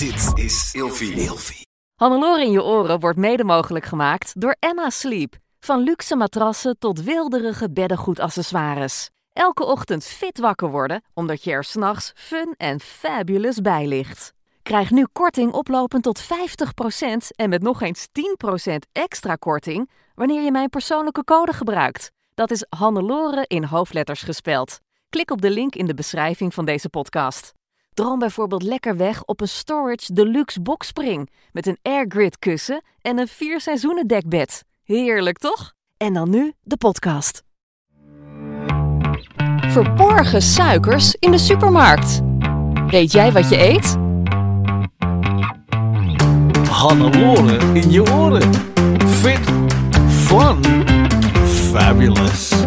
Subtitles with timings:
[0.00, 1.66] Dit is Ilfie.
[1.94, 5.36] Hannelore in je oren wordt mede mogelijk gemaakt door Emma Sleep.
[5.58, 9.10] Van luxe matrassen tot wilderige beddengoedaccessoires.
[9.32, 14.32] Elke ochtend fit wakker worden, omdat je er s'nachts fun en fabulous bij ligt.
[14.62, 16.26] Krijg nu korting oplopend tot 50%
[17.36, 18.06] en met nog eens
[18.72, 22.10] 10% extra korting wanneer je mijn persoonlijke code gebruikt.
[22.34, 24.78] Dat is Hannelore in hoofdletters gespeld.
[25.08, 27.58] Klik op de link in de beschrijving van deze podcast.
[27.94, 33.28] Droom bijvoorbeeld lekker weg op een Storage Deluxe Boxspring met een airgrid kussen en een
[33.28, 34.64] vier seizoenen dekbed.
[34.84, 35.72] Heerlijk toch?
[35.96, 37.42] En dan nu de podcast.
[39.68, 42.20] Verborgen suikers in de supermarkt.
[42.86, 43.96] Weet jij wat je eet?
[46.70, 48.54] Hannelore in je oren.
[49.06, 49.40] Fit,
[50.08, 50.64] fun,
[51.44, 52.59] fabulous.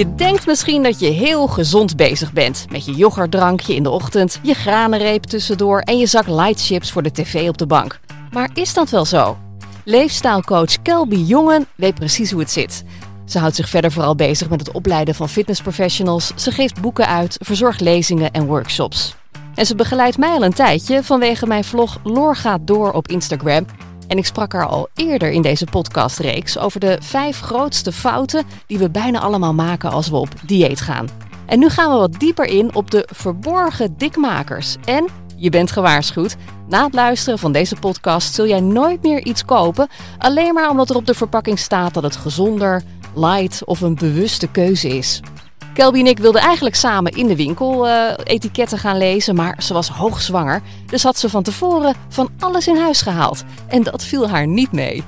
[0.00, 2.66] Je denkt misschien dat je heel gezond bezig bent.
[2.70, 7.02] Met je yoghurtdrankje in de ochtend, je granenreep tussendoor en je zak light chips voor
[7.02, 8.00] de tv op de bank.
[8.32, 9.38] Maar is dat wel zo?
[9.84, 12.84] Leefstijlcoach Kelby Jongen weet precies hoe het zit.
[13.24, 16.32] Ze houdt zich verder vooral bezig met het opleiden van fitnessprofessionals.
[16.34, 19.14] Ze geeft boeken uit, verzorgt lezingen en workshops.
[19.54, 23.66] En ze begeleidt mij al een tijdje vanwege mijn vlog Loor gaat door op Instagram.
[24.10, 28.78] En ik sprak haar al eerder in deze podcastreeks over de vijf grootste fouten die
[28.78, 31.08] we bijna allemaal maken als we op dieet gaan.
[31.46, 34.76] En nu gaan we wat dieper in op de verborgen dikmakers.
[34.84, 36.36] En je bent gewaarschuwd.
[36.68, 40.90] Na het luisteren van deze podcast zul jij nooit meer iets kopen, alleen maar omdat
[40.90, 42.82] er op de verpakking staat dat het gezonder,
[43.14, 45.20] light of een bewuste keuze is.
[45.80, 49.72] Kelby en ik wilden eigenlijk samen in de winkel eh, etiketten gaan lezen, maar ze
[49.72, 50.62] was hoogzwanger.
[50.86, 53.44] Dus had ze van tevoren van alles in huis gehaald.
[53.68, 55.04] En dat viel haar niet mee.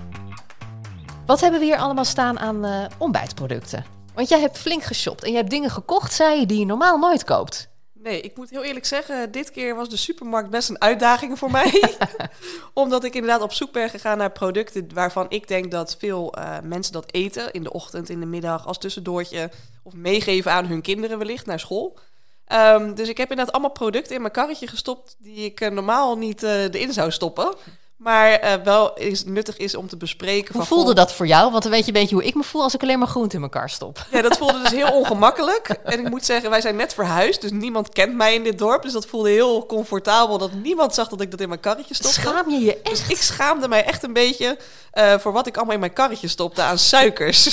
[1.26, 3.84] Wat hebben we hier allemaal staan aan eh, ontbijtproducten?
[4.14, 6.98] Want jij hebt flink geshopt en je hebt dingen gekocht, zei je, die je normaal
[6.98, 7.71] nooit koopt.
[8.02, 11.50] Nee, ik moet heel eerlijk zeggen, dit keer was de supermarkt best een uitdaging voor
[11.50, 11.82] mij.
[12.74, 16.58] Omdat ik inderdaad op zoek ben gegaan naar producten waarvan ik denk dat veel eh,
[16.62, 19.50] mensen dat eten in de ochtend, in de middag, als tussendoortje.
[19.82, 21.98] Of meegeven aan hun kinderen wellicht naar school.
[22.44, 26.18] Ehm, dus ik heb inderdaad allemaal producten in mijn karretje gestopt die ik eh, normaal
[26.18, 27.54] niet uh, erin zou stoppen.
[28.02, 30.54] Maar uh, wel is nuttig is om te bespreken.
[30.54, 31.50] Hoe voelde dat voor jou?
[31.50, 33.34] Want dan weet je een beetje hoe ik me voel als ik alleen maar groente
[33.34, 34.06] in mijn kar stop.
[34.10, 35.68] Ja, dat voelde dus heel ongemakkelijk.
[35.84, 38.82] En ik moet zeggen, wij zijn net verhuisd, dus niemand kent mij in dit dorp.
[38.82, 42.20] Dus dat voelde heel comfortabel dat niemand zag dat ik dat in mijn karretje stopte.
[42.20, 43.10] Schaam je je Dus echt?
[43.10, 44.58] ik schaamde mij echt een beetje
[44.94, 47.48] uh, voor wat ik allemaal in mijn karretje stopte aan suikers.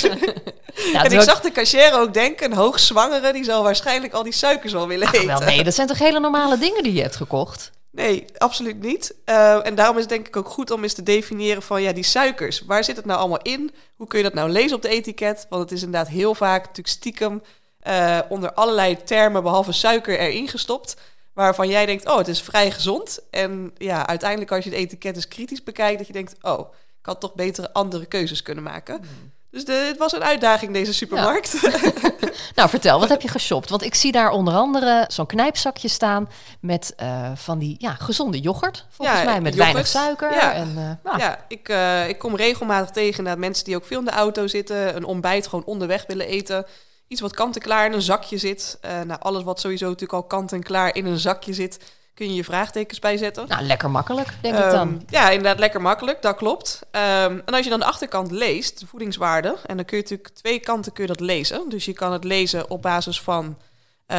[0.92, 1.24] Ja, en ik ook...
[1.24, 5.06] zag de cashier ook denken, een hoogzwangere, die zal waarschijnlijk al die suikers wel willen
[5.06, 5.26] Ach, eten.
[5.26, 7.70] wel, nee, dat zijn toch hele normale dingen die je hebt gekocht?
[7.90, 9.14] Nee, absoluut niet.
[9.26, 11.92] Uh, en daarom is het denk ik ook goed om eens te definiëren van ja,
[11.92, 12.60] die suikers.
[12.60, 13.70] Waar zit het nou allemaal in?
[13.96, 15.46] Hoe kun je dat nou lezen op de etiket?
[15.48, 17.42] Want het is inderdaad heel vaak natuurlijk stiekem
[17.86, 20.96] uh, onder allerlei termen behalve suiker erin gestopt.
[21.32, 23.18] Waarvan jij denkt, oh, het is vrij gezond.
[23.30, 27.06] En ja, uiteindelijk als je het etiket eens kritisch bekijkt, dat je denkt, oh, ik
[27.06, 29.00] had toch betere andere keuzes kunnen maken.
[29.00, 29.32] Mm.
[29.50, 31.58] Dus de, het was een uitdaging, deze supermarkt.
[31.60, 31.70] Ja.
[32.54, 33.70] nou, vertel, wat heb je geshopt?
[33.70, 36.28] Want ik zie daar onder andere zo'n knijpzakje staan
[36.60, 38.86] met uh, van die ja, gezonde yoghurt.
[38.90, 39.72] Volgens ja, mij met yoghurt.
[39.72, 40.32] weinig suiker.
[40.32, 41.18] Ja, en, uh, nou.
[41.18, 44.46] ja ik, uh, ik kom regelmatig tegen naar mensen die ook veel in de auto
[44.46, 44.96] zitten.
[44.96, 46.66] Een ontbijt gewoon onderweg willen eten.
[47.08, 48.78] Iets wat kant-en-klaar in een zakje zit.
[49.06, 51.78] nou, alles wat sowieso natuurlijk al kant-en-klaar in een zakje zit
[52.14, 53.48] kun je je vraagtekens bijzetten.
[53.48, 55.02] Nou, lekker makkelijk, denk um, ik dan.
[55.08, 56.80] Ja, inderdaad, lekker makkelijk, dat klopt.
[56.90, 60.28] Um, en als je dan de achterkant leest, de voedingswaarde, en dan kun je natuurlijk
[60.28, 61.68] twee kanten kun je dat lezen.
[61.68, 63.58] Dus je kan het lezen op basis van
[64.06, 64.16] uh,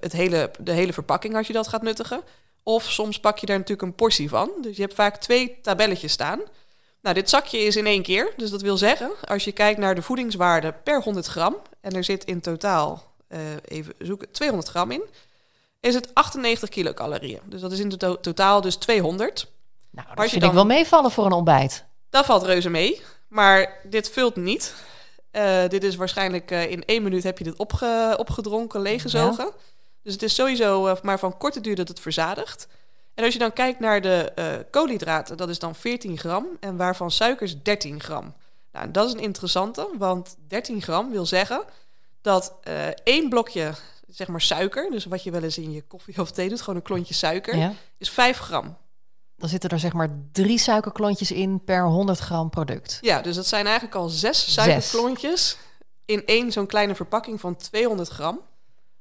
[0.00, 2.22] het hele, de hele verpakking als je dat gaat nuttigen.
[2.62, 4.50] Of soms pak je daar natuurlijk een portie van.
[4.60, 6.40] Dus je hebt vaak twee tabelletjes staan.
[7.02, 8.32] Nou, dit zakje is in één keer.
[8.36, 11.56] Dus dat wil zeggen, als je kijkt naar de voedingswaarde per 100 gram...
[11.80, 15.02] en er zit in totaal, uh, even zoeken, 200 gram in
[15.84, 17.40] is het 98 kilocalorieën.
[17.44, 19.50] Dus dat is in to totaal dus 200.
[19.90, 21.84] Nou, dat vind dan, ik wel meevallen voor een ontbijt.
[22.10, 23.02] Dat valt reuze mee.
[23.28, 24.74] Maar dit vult niet.
[25.32, 29.44] Uh, dit is waarschijnlijk uh, in één minuut heb je dit opge opgedronken, leeggezogen.
[29.44, 29.52] Ja.
[30.02, 32.68] Dus het is sowieso uh, maar van korte duur dat het verzadigt.
[33.14, 34.32] En als je dan kijkt naar de
[34.70, 36.46] koolhydraten, dat is dan 14 gram.
[36.60, 38.34] En waarvan suikers 13 gram.
[38.72, 41.64] Nou, dat is een interessante, want 13 gram wil zeggen
[42.20, 42.54] dat
[43.04, 43.72] één blokje
[44.14, 46.76] zeg maar suiker, dus wat je wel eens in je koffie of thee doet, gewoon
[46.76, 47.72] een klontje suiker, ja.
[47.98, 48.76] is 5 gram.
[49.36, 52.98] Dan zitten er zeg maar drie suikerklontjes in per 100 gram product.
[53.00, 55.58] Ja, dus dat zijn eigenlijk al zes suikerklontjes zes.
[56.04, 58.40] in één zo'n kleine verpakking van 200 gram.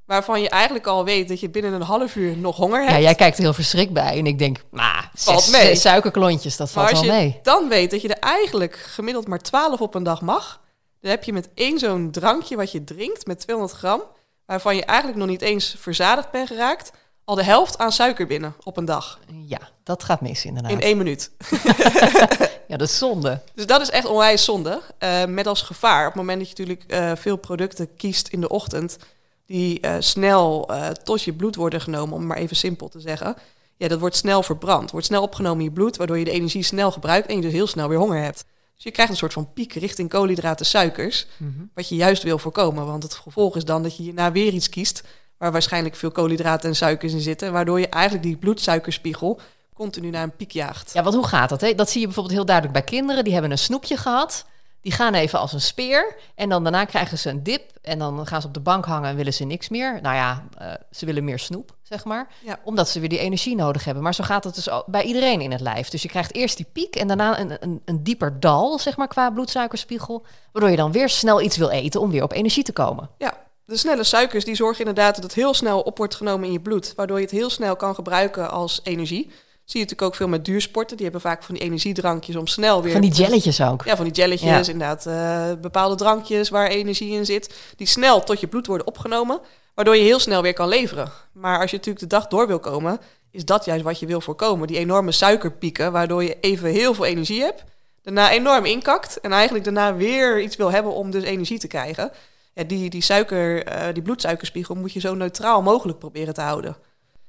[0.06, 2.92] Waarvan je eigenlijk al weet dat je binnen een half uur nog honger hebt.
[2.92, 4.18] Ja, jij kijkt er heel verschrikt bij.
[4.18, 5.66] En ik denk, nou, valt mee.
[5.66, 7.40] Zes suikerklontjes, dat valt maar als wel je mee.
[7.44, 10.62] dan weet dat je er eigenlijk gemiddeld maar 12 op een dag mag...
[11.00, 14.04] dan heb je met één zo'n drankje wat je drinkt met 200 gram
[14.46, 16.92] waarvan je eigenlijk nog niet eens verzadigd bent geraakt,
[17.26, 19.20] al de helft aan suiker binnen op een dag.
[19.46, 20.72] Ja, dat gaat mis inderdaad.
[20.72, 21.32] In één minuut.
[22.68, 23.42] Ja, dat is zonde.
[23.56, 24.82] Dus dat is echt onwijs zonde.
[24.98, 28.42] Eh, met als gevaar, op het moment dat je natuurlijk eh, veel producten kiest in
[28.42, 28.98] de ochtend...
[29.46, 30.70] die eh, snel
[31.04, 33.36] tot je bloed worden genomen, om maar even simpel te zeggen...
[33.78, 34.92] Ja, dat wordt snel verbrand.
[34.92, 37.28] Wordt snel opgenomen in je bloed, waardoor je de energie snel gebruikt...
[37.28, 38.46] en je dus heel snel weer honger hebt.
[38.76, 41.28] Dus je krijgt een soort van piek richting koolhydraten, suikers...
[41.74, 42.86] wat je juist wil voorkomen.
[42.86, 45.04] Want het gevolg is dan dat je hierna weer iets kiest...
[45.38, 47.52] waar waarschijnlijk veel koolhydraten en suikers in zitten...
[47.52, 49.40] waardoor je eigenlijk die bloedsuikerspiegel
[49.74, 50.94] continu naar een piek jaagt.
[50.94, 51.62] Ja, want hoe gaat dat?
[51.62, 51.76] Hè?
[51.76, 53.24] Dat zie je bijvoorbeeld heel duidelijk bij kinderen.
[53.24, 54.46] Die hebben een snoepje gehad.
[54.84, 56.16] Die gaan even als een speer.
[56.36, 57.72] En dan daarna krijgen ze een dip.
[57.82, 60.00] En dan gaan ze op de bank hangen en willen ze niks meer.
[60.02, 62.28] Nou ja, eh, ze willen meer snoep, zeg maar.
[62.44, 62.60] Ja.
[62.64, 64.04] Omdat ze weer die energie nodig hebben.
[64.04, 65.90] Maar zo gaat het dus ook bij iedereen in het lijf.
[65.90, 69.08] Dus je krijgt eerst die piek en daarna een, een, een dieper dal, zeg maar,
[69.08, 70.26] qua bloedsuikerspiegel.
[70.52, 73.10] Waardoor je dan weer snel iets wil eten om weer op energie te komen.
[73.18, 73.34] Ja,
[73.66, 76.62] de snelle suikers die zorgen inderdaad dat het heel snel op wordt genomen in je
[76.62, 76.94] bloed.
[76.96, 79.32] Waardoor je het heel snel kan gebruiken als energie.
[79.66, 80.96] Zie je natuurlijk ook veel met duursporten.
[80.96, 82.92] Die hebben vaak van die energiedrankjes om snel weer...
[82.92, 83.86] Van die jelletjes ook.
[83.86, 84.72] Ja, van die jelletjes, Ja.
[84.74, 85.06] inderdaad.
[85.06, 87.56] eh, bepaalde drankjes waar energie in zit.
[87.76, 89.40] Die snel tot je bloed worden opgenomen.
[89.74, 91.12] Waardoor je heel snel weer kan leveren.
[91.32, 93.00] Maar als je natuurlijk de dag door wil komen...
[93.32, 94.68] is dat juist wat je wil voorkomen.
[94.68, 97.64] Die enorme suikerpieken, waardoor je even heel veel energie hebt.
[98.02, 99.20] Daarna enorm inkakt.
[99.20, 102.12] En eigenlijk daarna weer iets wil hebben om dus energie te krijgen.
[102.54, 106.76] Ja, die, die, suiker, eh, die bloedsuikerspiegel moet je zo neutraal mogelijk proberen te houden.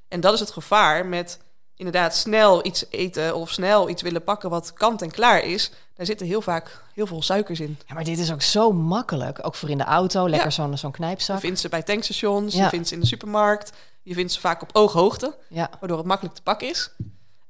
[0.09, 1.39] En dat is het gevaar met
[1.77, 5.71] inderdaad snel iets eten of snel iets willen pakken wat kant en klaar is.
[5.95, 7.79] Daar zitten heel vaak heel veel suikers in.
[7.87, 9.47] Ja, maar dit is ook zo makkelijk.
[9.47, 10.55] Ook voor in de auto, lekker Ja.
[10.55, 11.41] zo'n zo'n Je knijpzak.
[11.41, 12.63] vindt ze bij tankstations, Ja.
[12.65, 13.73] je vindt ze in de supermarkt,
[14.03, 15.71] je vindt ze vaak op ooghoogte, Ja.
[15.81, 16.91] waardoor het makkelijk te pakken is.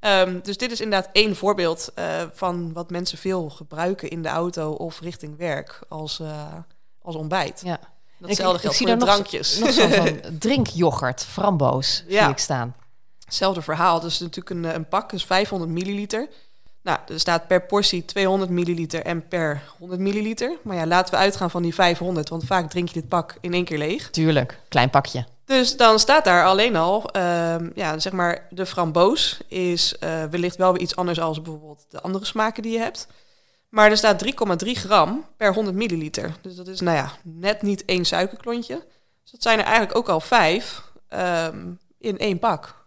[0.00, 4.28] Ehm, dus dit is inderdaad één voorbeeld eh, van wat mensen veel gebruiken in de
[4.28, 6.52] auto of richting werk als, eh,
[7.02, 7.60] als ontbijt.
[7.64, 7.78] ja.
[8.18, 9.58] Datzelfde Ik- ik geldt zie voor de daar nog- drankjes.
[9.58, 12.74] Nog zo'n drinkyoghurt, framboos, zie ik staan.
[13.24, 14.00] Hetzelfde verhaal.
[14.00, 16.28] Dus natuurlijk een, eh, een pak, dus 500 milliliter.
[16.82, 20.56] Nou, er staat per portie 200 milliliter en per 100 milliliter.
[20.62, 23.52] Maar ja, laten we uitgaan van die 500, want vaak drink je dit pak in
[23.52, 24.10] één keer leeg.
[24.10, 25.26] Tuurlijk, klein pakje.
[25.44, 30.56] Dus dan staat daar alleen al, ehm, ja, zeg maar, de framboos is eh, wellicht
[30.56, 33.06] wel weer iets anders als bijvoorbeeld de andere smaken die je hebt.
[33.68, 36.36] Maar er staat 3,3 gram per 100 milliliter.
[36.42, 38.74] Dus dat is, nou ja, net niet één suikerklontje.
[39.22, 42.83] Dus dat zijn er eigenlijk ook al vijf ehm, in één pak.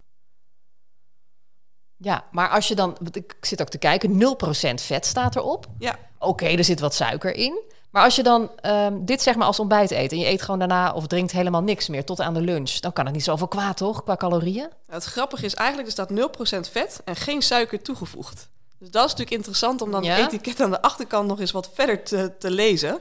[1.97, 5.65] Ja, maar als je dan, want ik zit ook te kijken, 0% vet staat erop.
[5.79, 7.59] Ja, Oké, er zit wat suiker in.
[7.89, 10.59] Maar als je dan ehm, dit zeg maar als ontbijt eet en je eet gewoon
[10.59, 13.47] daarna of drinkt helemaal niks meer tot aan de lunch, dan kan het niet zoveel
[13.47, 14.03] kwaad, toch?
[14.03, 14.69] Qua calorieën.
[14.87, 18.47] Het grappige is eigenlijk, er staat 0% vet en geen suiker toegevoegd.
[18.79, 20.15] Dus dat is natuurlijk interessant om dan Ja?
[20.15, 22.99] het etiket aan de achterkant nog eens wat verder te, te lezen.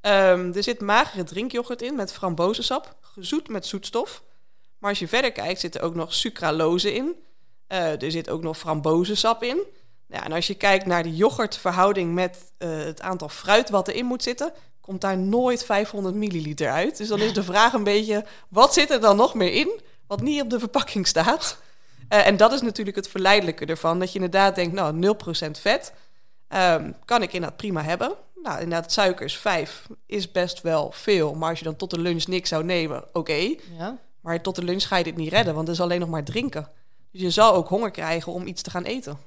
[0.00, 4.22] Ehm, er zit magere drinkyoghurt in met frambozensap, gezoet met zoetstof.
[4.78, 7.14] Maar als je verder kijkt, zit er ook nog sucralose in.
[7.72, 9.62] Eh, er zit ook nog frambozensap in.
[10.06, 14.06] Ja, en als je kijkt naar de yoghurtverhouding met eh, het aantal fruit wat erin
[14.06, 16.96] moet zitten, komt daar nooit 500 milliliter uit.
[16.96, 20.20] Dus dan is de vraag een beetje, wat zit er dan nog meer in wat
[20.20, 21.58] niet op de verpakking staat?
[22.08, 25.92] Eh, en dat is natuurlijk het verleidelijke ervan, dat je inderdaad denkt, nou, 0% vet
[26.48, 28.14] ehm, kan ik inderdaad prima hebben.
[28.42, 32.26] Nou, inderdaad, suikers 5 is best wel veel, maar als je dan tot de lunch
[32.26, 33.54] niks zou nemen, oké.
[33.78, 33.98] Ja.
[34.20, 36.24] Maar tot de lunch ga je dit niet redden, want het is alleen nog maar
[36.24, 36.70] drinken.
[37.12, 39.18] Dus je zal ook honger krijgen om iets te gaan eten.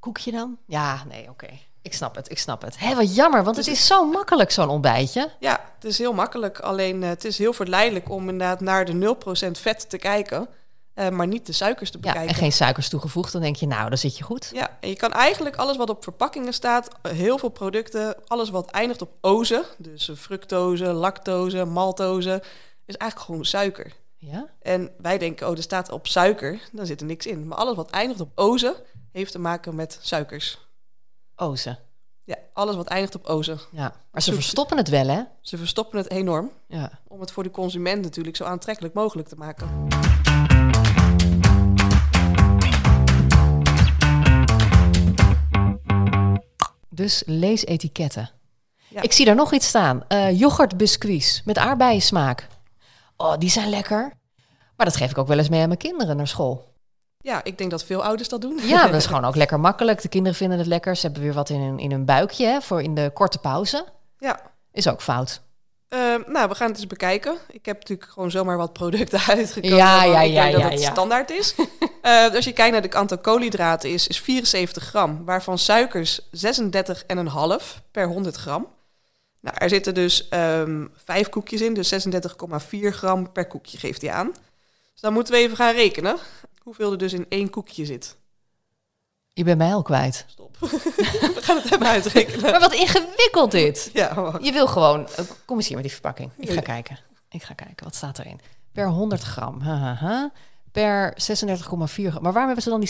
[0.00, 0.58] Koekje dan?
[0.66, 1.48] Ja, nee, oké.
[1.82, 2.78] Ik snap het, ik snap het.
[2.78, 5.30] Hé, wat jammer, want het is zo makkelijk, zo'n ontbijtje.
[5.40, 6.58] Ja, het is heel makkelijk.
[6.60, 9.16] Alleen eh, het is heel verleidelijk om inderdaad naar de
[9.48, 10.48] 0% vet te kijken.
[10.94, 12.34] eh, maar niet de suikers te Ja, bekijken.
[12.34, 14.50] en geen suikers toegevoegd, dan denk je, nou, dan zit je goed.
[14.52, 18.50] Ja, en je kan eigenlijk alles wat op verpakkingen staat, eh, heel veel producten, alles
[18.50, 22.42] wat eindigt op oze, dus fructose, lactose, maltose,
[22.86, 23.92] is eigenlijk gewoon suiker.
[24.30, 24.46] Ja?
[24.62, 27.46] En wij denken, oh, er staat op suiker, dan zit er niks in.
[27.48, 30.58] Maar alles wat eindigt op oze, heeft te maken met suikers.
[31.36, 31.78] Ozen.
[32.24, 33.58] Ja, alles wat eindigt op oze.
[33.70, 33.92] Ja.
[34.10, 35.22] Maar ze verstoppen het wel, hè?
[35.40, 37.00] Ze verstoppen het enorm Ja.
[37.08, 39.86] om het voor de consument natuurlijk zo aantrekkelijk mogelijk te maken.
[46.88, 48.30] Dus lees etiketten.
[48.88, 49.02] Ja.
[49.02, 50.04] Ik zie daar nog iets staan.
[50.08, 52.46] Eh yoghurtbiscuits met aardbeiensmaak.
[53.16, 54.12] Oh, die zijn lekker.
[54.76, 56.74] Maar dat geef ik ook wel eens mee aan mijn kinderen naar school.
[57.18, 58.58] Ja, ik denk dat veel ouders dat doen.
[58.62, 60.02] Ja, dat is gewoon ook lekker makkelijk.
[60.02, 60.96] De kinderen vinden het lekker.
[60.96, 63.84] Ze hebben weer wat in hun, in hun buikje hè, voor in de korte pauze.
[64.18, 64.40] Ja.
[64.72, 65.40] Is ook fout.
[65.88, 67.36] Ehm, nou, we gaan het eens bekijken.
[67.50, 69.76] Ik heb natuurlijk gewoon zomaar wat producten uitgekomen.
[69.76, 70.90] Ja, ja, ik ja, denk dat ja, het ja.
[70.90, 71.54] standaard is.
[72.02, 76.20] Eh, dus als je kijkt naar de aantal koolhydraten is, is 74 gram, waarvan suikers
[76.20, 76.26] 36,5
[77.90, 78.66] per 100 gram.
[79.46, 81.98] Nou, er zitten dus ehm vijf koekjes in, dus 36,4
[82.80, 84.26] gram per koekje geeft hij aan.
[84.92, 86.16] Dus dan moeten we even gaan rekenen.
[86.62, 88.16] Hoeveel er dus in één koekje zit.
[89.32, 90.24] Je bent mij al kwijt.
[90.28, 90.56] Stop.
[90.60, 92.50] we gaan het even uitrekenen.
[92.50, 93.90] Maar wat ingewikkeld dit.
[93.92, 94.38] Ja.
[94.40, 95.08] Je wil gewoon...
[95.08, 96.30] eh, Kom eens hier met die verpakking.
[96.38, 96.60] Ik ga Ja.
[96.60, 96.98] kijken.
[97.30, 97.84] Ik ga kijken.
[97.84, 98.40] Wat staat erin?
[98.72, 99.60] Per 100 gram.
[99.60, 100.32] Ha, ha, ha.
[100.72, 102.22] Per 36,4 gram.
[102.22, 102.88] Maar waarom hebben ze dan die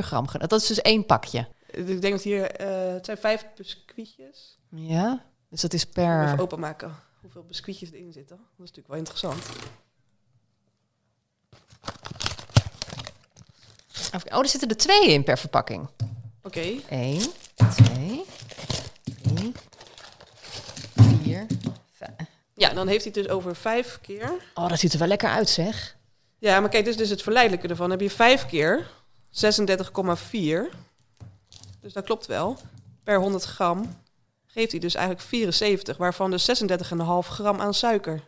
[0.00, 0.26] 36,4 gram?
[0.38, 1.48] Dat is dus één pakje.
[1.70, 2.50] Ik denk dat hier...
[2.50, 4.58] eh, het zijn vijf biscuitjes.
[4.70, 5.24] Ja?
[5.48, 6.40] Dus dat is Even per...
[6.40, 8.36] openmaken hoeveel biscuitjes erin zitten.
[8.36, 9.42] Dat is natuurlijk wel interessant.
[14.32, 15.88] Oh, er zitten er twee in per verpakking.
[16.42, 16.80] Oké.
[16.88, 17.20] 1,
[17.70, 18.24] 2,
[19.22, 19.52] 3,
[21.22, 21.46] 4,
[21.92, 22.10] 5.
[22.54, 24.32] Ja, dan heeft hij het dus over vijf keer.
[24.54, 25.96] Oh, dat ziet er wel lekker uit, zeg.
[26.38, 27.90] Ja, maar kijk, dit is dus het verleidelijke ervan.
[27.90, 28.90] Heb je vijf keer
[29.30, 29.38] 36,4.
[31.80, 32.58] Dus dat klopt wel.
[33.02, 33.96] Per 100 gram
[34.48, 36.66] geeft hij dus eigenlijk 74, waarvan dus 36,5
[37.20, 38.22] gram aan suiker.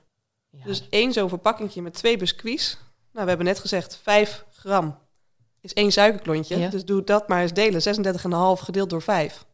[0.50, 0.64] Ja.
[0.64, 2.76] Dus één zo'n verpakkingje met twee biscuits.
[3.12, 4.98] Nou, we hebben net gezegd 5 gram
[5.60, 6.58] is één suikerklontje.
[6.58, 6.68] Ja.
[6.68, 7.82] Dus doe dat maar eens delen.
[8.58, 9.44] 36,5 gedeeld door 5.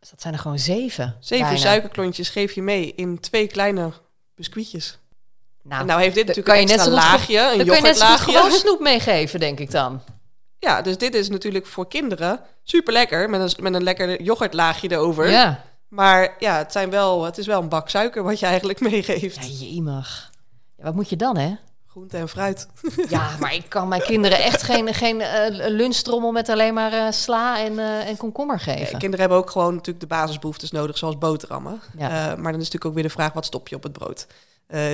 [0.00, 1.16] Dus dat zijn er gewoon zeven.
[1.20, 1.60] Zeven bijna.
[1.60, 3.92] suikerklontjes geef je mee in twee kleine
[4.34, 4.98] biscuitjes.
[5.62, 7.76] Nou, en nou heeft dit natuurlijk kan een je net goed laagje, een dan kun
[7.76, 8.32] je net yoghurtlaagje.
[8.32, 10.02] gewoon snoep meegeven, denk ik dan.
[10.58, 14.90] Ja, dus dit is natuurlijk voor kinderen super lekker met een, met een lekker yoghurtlaagje
[14.90, 15.30] erover.
[15.30, 15.64] Ja.
[15.88, 19.36] Maar ja, het, zijn wel, het is wel een bak suiker wat je eigenlijk meegeeft.
[19.46, 20.30] Ja, jemig.
[20.76, 21.54] Ja, wat moet je dan, hè?
[21.86, 22.68] Groente en fruit.
[23.08, 27.10] Ja, maar ik kan mijn kinderen echt geen, geen eh, lunchtrommel met alleen maar eh,
[27.12, 28.98] sla en, eh, en komkommer Ja, geven.
[28.98, 31.80] kinderen hebben ook gewoon natuurlijk de basisbehoeftes nodig, zoals boterhammen.
[31.98, 32.08] Ja.
[32.08, 34.26] Maar dan is natuurlijk ook weer de vraag, wat stop je op het brood?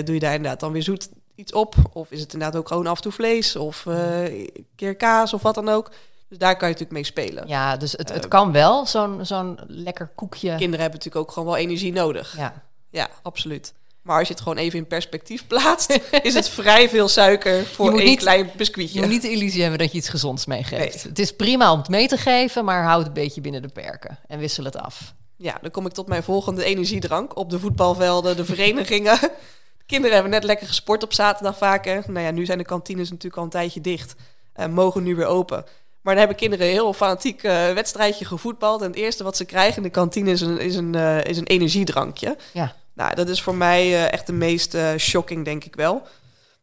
[0.05, 1.75] Doe je daar inderdaad dan weer zoet iets op?
[1.93, 3.57] Of is het inderdaad ook gewoon af en toe vlees?
[3.57, 5.91] Of een keer kaas of wat dan ook?
[6.29, 7.49] Dus daar kan je natuurlijk mee spelen.
[7.49, 10.49] Ja, dus het, het Eh, kan wel, zo'n zo'n lekker koekje.
[10.49, 12.37] Kinderen hebben natuurlijk ook gewoon wel energie nodig.
[12.37, 12.63] Ja.
[12.91, 13.75] Ja, absoluut.
[14.03, 17.93] Maar als je het gewoon even in perspectief plaatst, is het vrij veel suiker voor
[17.93, 19.01] Je één niet- klein Je biscuitje.
[19.01, 20.95] moet niet de illusie hebben dat je iets gezonds meegeeft.
[20.95, 21.09] Nee.
[21.09, 23.69] Het is prima om het mee te geven, maar houd het een beetje binnen de
[23.69, 24.19] perken.
[24.27, 25.15] En wissel het af.
[25.37, 29.19] Ja, dan kom ik tot mijn volgende energiedrank op de voetbalvelden, de verenigingen.
[29.21, 32.03] De kinderen hebben net lekker gesport op zaterdag vaker.
[32.07, 34.15] Nou ja, nu zijn de kantines natuurlijk al een tijdje dicht.
[34.53, 35.65] en mogen nu weer open.
[36.05, 38.81] Maar dan hebben kinderen een heel fanatiek eh, wedstrijdje gevoetbald.
[38.81, 41.39] En het eerste wat ze krijgen in de kantine is een, is een, eh, is
[41.39, 42.37] een energiedrankje.
[42.53, 42.77] Ja.
[42.95, 46.07] Nou, dat is voor mij eh, echt de meest shocking, denk ik wel.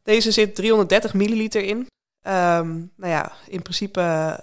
[0.04, 1.88] Deze zit 330 milliliter in.
[2.22, 4.40] Ehm, nou ja, in principe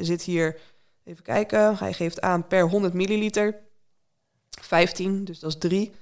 [0.00, 0.58] zit hier,
[1.04, 3.54] even kijken, hij geeft aan per 100 milliliter
[4.60, 5.92] 15, dus dat is 3.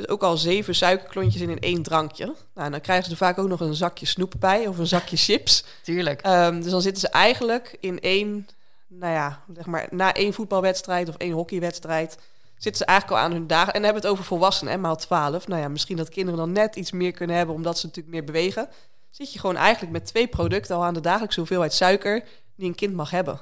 [0.00, 2.24] Dus ook al zeven suikerklontjes in in één drankje.
[2.24, 4.86] Nou, en dan krijgen ze er vaak ook nog een zakje snoep bij of een
[4.86, 5.64] zakje chips.
[5.82, 6.20] Tuurlijk.
[6.20, 8.48] Ehm, dus dan zitten ze eigenlijk in één,
[8.86, 12.18] nou ja, zeg maar, na één voetbalwedstrijd of één hockeywedstrijd,
[12.56, 13.66] zitten ze eigenlijk al aan hun dagen.
[13.66, 15.46] En dan hebben we het over volwassenen, hè, maal 12.
[15.46, 18.24] Nou ja, misschien dat kinderen dan net iets meer kunnen hebben, omdat ze natuurlijk meer
[18.24, 18.68] bewegen.
[19.10, 22.24] Zit je gewoon eigenlijk met twee producten al aan de dagelijkse hoeveelheid suiker
[22.56, 23.40] die een kind mag hebben.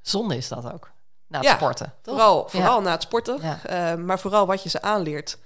[0.00, 0.90] Zonde is dat ook.
[1.28, 1.92] Na het Ja, sporten.
[2.02, 2.14] toch?
[2.14, 3.60] Vooral, vooral na het sporten, Ja.
[3.64, 5.38] Ehm, maar vooral wat je ze aanleert.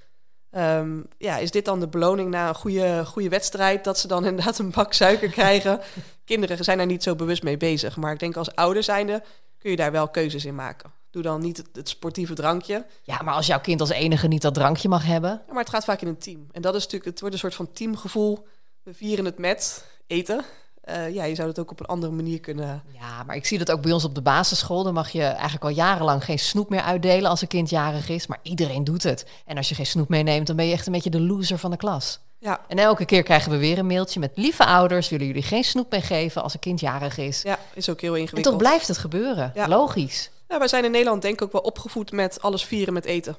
[0.50, 4.24] Ehm, ja, is dit dan de beloning na een goede, goede wedstrijd, dat ze dan
[4.30, 5.80] inderdaad een bak suiker krijgen?
[6.24, 9.22] Kinderen zijn daar niet zo bewust mee bezig, maar ik denk als ouder zijnde
[9.58, 10.92] kun je daar wel keuzes in maken.
[11.10, 14.42] Doe dan niet het, het sportieve drankje, Ja, maar als jouw kind als enige niet
[14.42, 15.42] dat drankje mag hebben.
[15.48, 16.46] maar het gaat vaak in een team.
[16.52, 18.46] En dat is natuurlijk, het wordt een soort van teamgevoel.
[18.82, 20.44] We vieren het met eten.
[20.90, 22.82] Eh, ja, je zou het ook op een andere manier kunnen.
[23.00, 24.82] Ja, maar ik zie dat ook bij ons op de basisschool.
[24.82, 28.26] Dan mag je eigenlijk al jarenlang geen snoep meer uitdelen als een kind jarig is.
[28.26, 29.26] Maar iedereen doet het.
[29.46, 31.70] En als je geen snoep meeneemt, dan ben je echt een beetje de loser van
[31.70, 32.20] de klas.
[32.38, 35.08] Ja, En elke keer krijgen we weer een mailtje met lieve ouders.
[35.08, 37.42] Willen jullie geen snoep meegeven als een kind jarig is?
[37.42, 38.54] ja, is ook heel En ingewikkeld.
[38.58, 39.50] toch blijft het gebeuren.
[39.54, 39.68] Ja.
[39.68, 40.30] Logisch.
[40.48, 43.36] Ja, wij zijn in Nederland denk ik ook wel opgevoed met alles vieren met eten.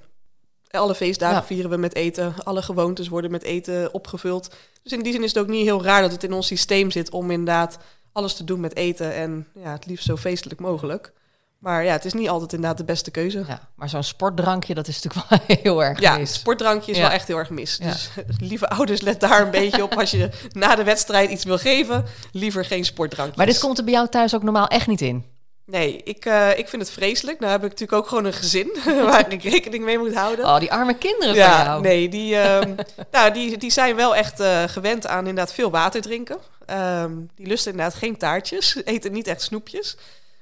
[0.72, 1.44] Alle feestdagen Ja.
[1.44, 2.34] vieren we met eten.
[2.44, 4.54] Alle gewoontes worden met eten opgevuld.
[4.84, 6.92] Dus in die zin is het ook niet heel raar dat het in ons systeem
[6.92, 7.78] zit om inderdaad
[8.12, 9.14] alles te doen met eten.
[9.14, 11.14] En ja, het liefst zo feestelijk mogelijk.
[11.58, 13.44] Maar ja, het is niet altijd inderdaad de beste keuze.
[13.48, 16.34] Ja, maar zo'n sportdrankje, dat is natuurlijk wel heel erg Ja, mis.
[16.34, 17.04] sportdrankje is Ja.
[17.04, 17.78] wel echt heel erg mis.
[17.82, 17.86] Ja.
[17.92, 18.10] Dus
[18.50, 19.94] lieve ouders, let daar een beetje op.
[19.98, 23.38] Als je na de wedstrijd iets wil geven, liever geen sportdrankjes.
[23.38, 25.26] Maar dit komt er bij jou thuis ook normaal echt niet in.
[25.72, 27.40] Nee, ik, eh, ik vind het vreselijk.
[27.40, 28.78] Nou heb ik natuurlijk ook gewoon een gezin
[29.10, 30.46] waar ik rekening mee moet houden.
[30.46, 31.82] Oh, die arme kinderen van Ja, jou.
[31.82, 32.76] nee, die, ehm,
[33.12, 36.38] nou, die, die zijn wel echt eh, gewend aan inderdaad veel water drinken.
[36.66, 39.98] Ehm, die lusten inderdaad geen taartjes, eten niet echt snoepjes,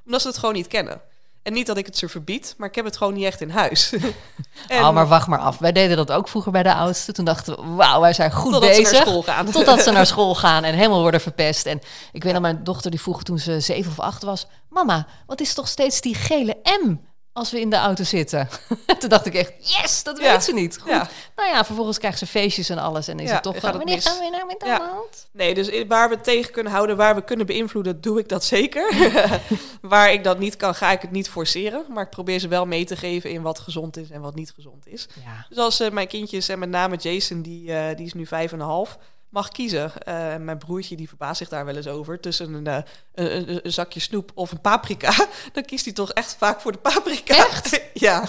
[0.05, 1.01] omdat ze het gewoon niet kennen.
[1.43, 3.49] En niet dat ik het ze verbied, maar ik heb het gewoon niet echt in
[3.49, 3.93] huis.
[4.67, 5.57] en, Oh, maar wacht maar af.
[5.57, 7.11] Wij deden dat ook vroeger bij de oudste.
[7.11, 8.97] Toen dachten we, wauw, wij zijn goed totdat ze bezig.
[8.97, 9.51] naar school gaan.
[9.51, 11.65] Totdat ze naar school gaan en helemaal worden verpest.
[11.65, 11.81] En
[12.11, 14.47] ik weet dat mijn dochter die vroeg toen ze zeven of acht was...
[14.69, 16.95] Mama, wat is toch steeds die gele M
[17.39, 18.47] als we in de auto zitten.
[18.99, 20.31] Toen dacht ik echt, yes, dat Ja.
[20.31, 20.77] weet ze niet.
[20.79, 20.89] Goed.
[20.91, 21.07] Ja.
[21.35, 23.07] Nou ja, vervolgens krijgt ze feestjes en alles.
[23.07, 25.27] En is Ja, het toch, gaat wanneer gaan we naar McDonald's?
[25.31, 28.93] Nee, dus waar we tegen kunnen houden, waar we kunnen beïnvloeden, doe ik dat zeker.
[29.81, 31.85] waar ik dat niet kan, ga ik het niet forceren.
[31.89, 34.51] Maar ik probeer ze wel mee te geven in wat gezond is en wat niet
[34.55, 35.07] gezond is.
[35.49, 38.51] Dus als eh, mijn kindjes, en met name Jason, die, eh, die is nu vijf
[38.51, 38.97] en een half,
[39.29, 40.03] mag kiezen.
[40.03, 42.19] eh, mijn broertje, die verbaast zich daar wel eens over.
[42.19, 42.83] Tussen een, eh,
[43.63, 45.13] een, zakje snoep of een paprika.
[45.53, 47.35] Dan kiest hij toch echt vaak voor de paprika.
[47.35, 47.81] Echt?
[47.93, 48.23] ja.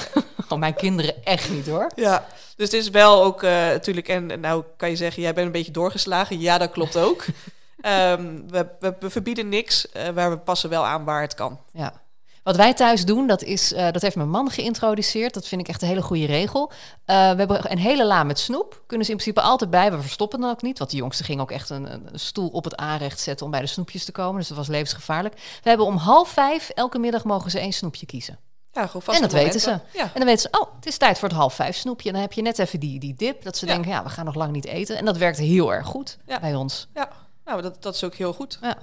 [0.48, 1.90] Oh, mijn kinderen echt niet hoor.
[1.94, 2.26] Ja,
[2.56, 5.52] dus het is wel ook eh, natuurlijk, en nou kan je zeggen, jij bent een
[5.52, 6.40] beetje doorgeslagen.
[6.40, 7.24] Ja, dat klopt ook.
[7.80, 11.60] Ehm, we, we, we verbieden niks, maar we passen wel aan waar het kan.
[11.72, 12.02] Ja.
[12.42, 15.34] Wat wij thuis doen, dat, is, eh, dat heeft mijn man geïntroduceerd.
[15.34, 16.70] Dat vind ik echt een hele goede regel.
[17.04, 18.82] Eh, we hebben een hele la met snoep.
[18.86, 19.90] Kunnen ze in principe altijd bij.
[19.92, 20.78] We verstoppen het ook niet.
[20.78, 23.60] Want die jongste ging ook echt een, een stoel op het aanrecht zetten om bij
[23.60, 24.38] de snoepjes te komen.
[24.38, 25.34] Dus dat was levensgevaarlijk.
[25.34, 28.38] We hebben om half vijf, elke middag mogen ze één snoepje kiezen.
[28.72, 29.70] Ja, gewoon vast en dat weten ze.
[29.92, 30.02] Ja.
[30.02, 32.06] En dan weten ze, oh, het is tijd voor het half vijf snoepje.
[32.08, 33.42] En dan heb je net even die, die dip.
[33.42, 33.72] Dat ze Ja.
[33.72, 34.96] denken, ja, we gaan nog lang niet eten.
[34.96, 36.40] En dat werkt heel erg goed Ja.
[36.40, 36.88] bij ons.
[36.94, 37.08] ja.
[37.44, 38.58] Nou, dat, dat is ook heel goed.
[38.62, 38.76] Ja.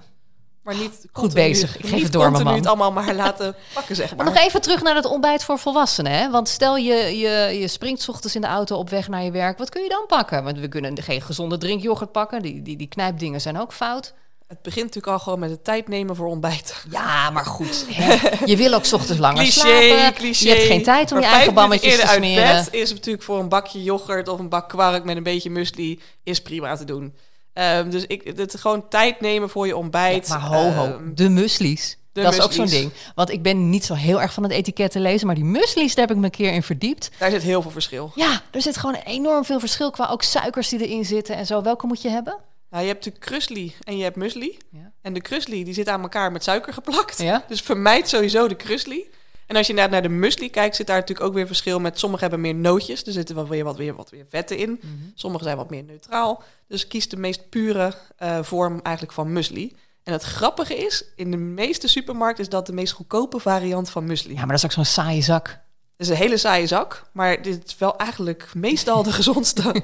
[0.67, 1.77] Maar niet Goed bezig.
[1.77, 2.55] Ik geef het door, mijn man.
[2.55, 4.33] het allemaal maar laten pakken, zeg Maar maar.
[4.33, 6.11] nog even terug naar het ontbijt voor volwassenen.
[6.11, 6.29] Hè?
[6.29, 9.31] Want stel je, je, je springt 's ochtends in de auto op weg naar je
[9.31, 9.57] werk.
[9.57, 10.43] Wat kun je dan pakken?
[10.43, 12.41] Want we kunnen geen gezonde drinkyoghurt pakken.
[12.41, 14.13] Die, die, die knijpdingen zijn ook fout.
[14.47, 16.85] Het begint natuurlijk al gewoon met de tijd nemen voor ontbijt.
[16.91, 17.85] Ja, maar goed.
[17.89, 18.15] Hè?
[18.51, 20.13] Je wil ook 's ochtends langer Cliché, slapen.
[20.13, 20.47] cliché.
[20.49, 22.45] Je hebt geen tijd om Maar je eigen bammetjes te smeren.
[22.45, 25.49] uit bed is natuurlijk voor een bakje yoghurt of een bak kwark met een beetje
[25.49, 27.13] muesli is prima te doen.
[27.57, 30.29] Ehm, dus ik, het gewoon tijd nemen voor je ontbijt.
[30.29, 30.85] Maar ho, ho.
[30.85, 31.97] Ehm, De muslies.
[32.11, 32.91] de dat is ook zo'n ding.
[33.15, 35.27] Want ik ben niet zo heel erg van het etiket te lezen.
[35.27, 37.11] Maar die muslies, daar heb ik me een keer in verdiept.
[37.19, 38.11] daar zit heel veel verschil.
[38.15, 41.61] Ja, er zit gewoon enorm veel verschil qua ook suikers die erin zitten en zo.
[41.61, 42.37] Welke moet je hebben?
[42.69, 44.57] Nou, je hebt natuurlijk krusli en je hebt muesli.
[44.71, 44.91] Ja.
[45.01, 47.21] En de krusli die zit aan elkaar met suiker geplakt.
[47.21, 47.43] Ja.
[47.47, 49.09] Dus vermijd sowieso de krusli.
[49.47, 51.99] En als je naar, naar de muesli kijkt, zit daar natuurlijk ook weer verschil met...
[51.99, 54.69] Sommige hebben meer nootjes, er zitten wel weer wat, weer wat weer vetten in.
[54.69, 54.93] Mhm.
[55.15, 56.43] Sommige zijn wat meer neutraal.
[56.67, 59.75] Dus kies de meest pure eh, vorm eigenlijk van muesli.
[60.03, 64.05] En het grappige is, in de meeste supermarkten is dat de meest goedkope variant van
[64.05, 64.33] muesli.
[64.33, 65.47] Ja, maar dat is ook zo'n saaie zak.
[65.91, 69.83] Het is een hele saaie zak, maar dit is wel eigenlijk meestal de gezondste.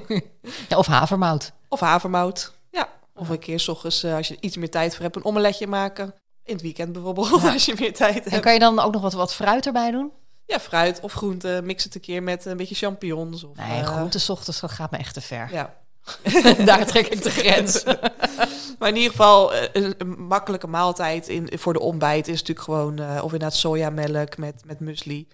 [0.68, 1.52] Ja, of havermout.
[1.68, 2.52] of havermout.
[2.70, 5.24] Ja, of een keer s ochtends, eh, als je iets meer tijd voor hebt, een
[5.24, 6.14] omeletje maken.
[6.44, 8.42] In het weekend bijvoorbeeld, als je meer tijd En hebt.
[8.42, 10.10] kan je dan ook nog wat, wat fruit erbij doen?
[10.46, 11.60] Ja, fruit of groente.
[11.64, 13.44] Mix het een keer met een beetje champignons.
[13.44, 15.48] Of, Nee, eh, groente 's ochtends, dat gaat me echt te ver.
[15.52, 15.74] Ja.
[16.64, 17.84] Daar trek ik de grens.
[18.78, 22.64] Maar in ieder geval, eh, een, een makkelijke maaltijd in, voor de ontbijt is natuurlijk
[22.66, 22.98] gewoon...
[22.98, 25.28] eh, of inderdaad sojamelk met, met muesli.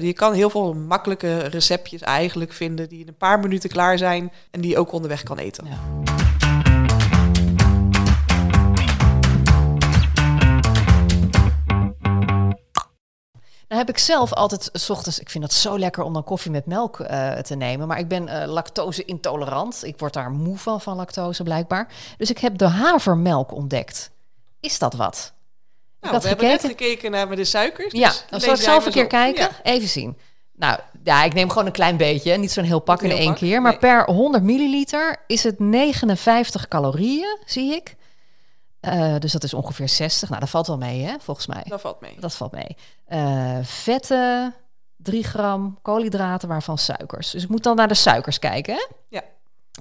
[0.00, 2.88] Je kan heel veel makkelijke receptjes eigenlijk vinden...
[2.88, 5.66] die in een paar minuten klaar zijn en die je ook onderweg kan eten.
[5.66, 6.14] Ja.
[13.68, 16.50] Nou heb ik zelf altijd 's ochtends, ik vind het zo lekker om dan koffie
[16.50, 19.84] met melk eh, te nemen, maar ik ben eh, lactose intolerant.
[19.84, 21.88] Ik word daar moe van, van lactose blijkbaar.
[22.18, 24.10] Dus ik heb de havermelk ontdekt.
[24.60, 25.32] Is dat wat?
[26.00, 26.86] Nou, had we hebben net gekeken.
[26.86, 27.92] gekeken naar de suikers.
[27.92, 29.08] Ja, dus dan zal ik zelf een keer op.
[29.08, 29.42] kijken.
[29.42, 29.50] Ja.
[29.62, 30.16] Even zien.
[30.52, 32.36] Nou, ja, ik neem gewoon een klein beetje.
[32.36, 33.62] Niet zo'n heel pak in één keer.
[33.62, 33.80] Maar nee.
[33.80, 37.96] per 100 milliliter is het 59 calorieën, zie ik.
[38.86, 40.28] Eh, dus dat is ongeveer 60.
[40.28, 41.64] Nou, dat valt wel mee, hè, volgens mij.
[41.68, 42.16] Dat valt mee.
[42.20, 42.76] Dat valt mee.
[43.04, 44.54] Eh, vetten,
[44.96, 47.30] 3 gram, koolhydraten, waarvan suikers.
[47.30, 48.86] Dus ik moet dan naar de suikers kijken, hè?
[49.08, 49.22] Ja.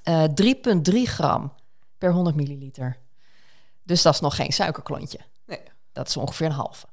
[0.03, 1.53] Eh, 3,3 gram
[1.97, 2.97] per 100 milliliter.
[3.83, 5.19] Dus dat is nog geen suikerklontje.
[5.45, 5.61] Nee.
[5.91, 6.85] Dat is ongeveer een halve.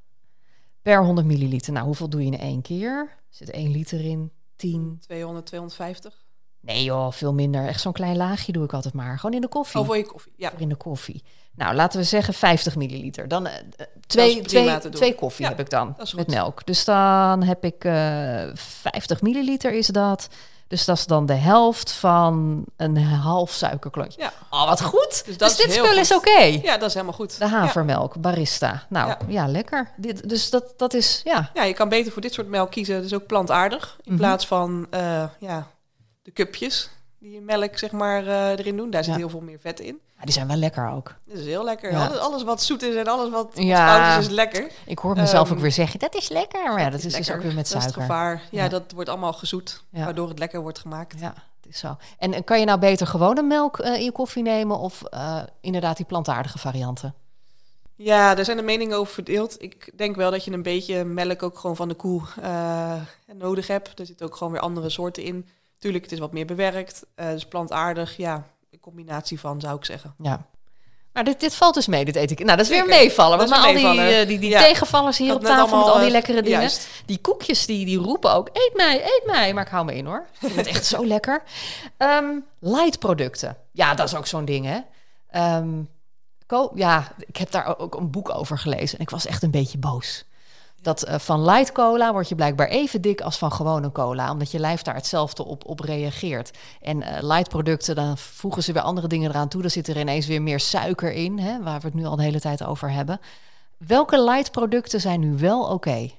[0.81, 1.73] Per 100 milliliter.
[1.73, 2.99] Nou, hoeveel doe je in één keer?
[2.99, 4.97] Er zit 1 liter in, 10.
[4.99, 6.23] 200, 250.
[6.65, 7.67] Nee joh, veel minder.
[7.67, 9.19] Echt zo'n klein laagje doe ik altijd maar.
[9.19, 9.79] Gewoon in de koffie.
[9.79, 10.31] Oh, voor je koffie.
[10.35, 10.49] Ja.
[10.49, 11.23] Voor in de koffie.
[11.55, 13.27] Nou, laten we zeggen 50 milliliter.
[13.27, 13.53] Dan eh,
[14.07, 16.65] twee, twee, twee koffie Ja, heb ik dan met melk.
[16.65, 20.27] Dus dan heb ik eh 50 milliliter is dat.
[20.67, 24.21] Dus dat is dan de helft van een half suikerklontje.
[24.21, 24.31] Ja.
[24.49, 25.25] Oh, wat goed.
[25.25, 25.95] Dus, dat is dit spul goed.
[25.97, 26.39] is oké.
[26.41, 27.39] ja, dat is helemaal goed.
[27.39, 28.83] De havermelk, barista.
[28.89, 29.47] Nou, ja, Ja.
[29.47, 29.91] lekker.
[29.97, 31.49] Dit, dus dat, dat is, ja.
[31.53, 31.63] Ja.
[31.63, 33.01] je kan beter voor dit soort melk kiezen.
[33.01, 33.97] Dus ook plantaardig.
[34.03, 34.21] In Mhm.
[34.21, 34.87] plaats van
[35.39, 35.67] ja,
[36.23, 38.89] de cupjes die je melk zeg maar eh, erin doen.
[38.89, 39.19] Daar zit Ja.
[39.19, 39.99] heel veel meer vet in.
[40.15, 41.15] Maar die zijn wel lekker ook.
[41.25, 41.91] Dit is heel lekker.
[41.91, 42.05] Ja.
[42.05, 43.87] Alles, alles wat zoet is en alles wat, wat Ja.
[44.07, 44.71] fout is, is lekker.
[44.85, 46.63] Ik hoor mezelf Ehm, ook weer zeggen, dat is lekker.
[46.63, 48.01] Maar ja, dat is, dus ook weer met Dat is het suiker.
[48.01, 48.41] gevaar.
[48.51, 48.69] Ja, Ja.
[48.69, 49.83] dat wordt allemaal gezoet.
[49.89, 50.03] Ja.
[50.03, 51.19] Waardoor het lekker wordt gemaakt.
[51.19, 51.97] Ja, het is zo.
[52.17, 55.97] En kan je nou beter gewone melk eh, in je koffie nemen of eh, inderdaad
[55.97, 57.13] die plantaardige varianten?
[57.95, 59.61] Ja, daar zijn de meningen over verdeeld.
[59.61, 62.21] Ik denk wel dat je een beetje melk ook gewoon van de koe
[63.35, 63.99] nodig hebt.
[63.99, 65.47] Er zitten ook gewoon weer andere soorten in.
[65.83, 67.05] Tuurlijk, het is wat meer bewerkt.
[67.15, 70.15] eh, dus plantaardig, ja, een combinatie van zou ik zeggen.
[70.17, 70.45] Ja.
[71.13, 72.45] Maar dit, dit valt dus mee, dit etiket.
[72.45, 73.37] Nou, dat is weer meevallen.
[73.37, 74.59] Want al die, eh, die, die Ja.
[74.61, 76.59] tegenvallers hier op tafel met al die eh, lekkere dingen.
[76.59, 76.87] juist.
[77.05, 79.53] Die koekjes, die, die roepen ook, eet mij, eet mij.
[79.53, 80.25] Maar ik hou me in hoor.
[80.31, 81.43] Ik vind het echt zo lekker.
[81.97, 82.25] Ehm
[82.59, 83.57] light producten.
[83.71, 84.79] Ja, dat is ook zo'n ding hè.
[85.29, 85.69] Ehm,
[86.75, 88.97] ja, ik heb daar ook een boek over gelezen.
[88.97, 90.25] En ik was echt een beetje boos.
[90.83, 94.31] Dat eh, van light cola word je blijkbaar even dik als van gewone cola.
[94.31, 96.51] Omdat je lijf daar hetzelfde op, op reageert.
[96.81, 99.61] En eh, light producten, dan voegen ze weer andere dingen eraan toe.
[99.61, 102.23] Dan zit er ineens weer meer suiker in, hè, waar we het nu al de
[102.23, 103.19] hele tijd over hebben.
[103.77, 106.09] Welke light producten zijn nu wel oké?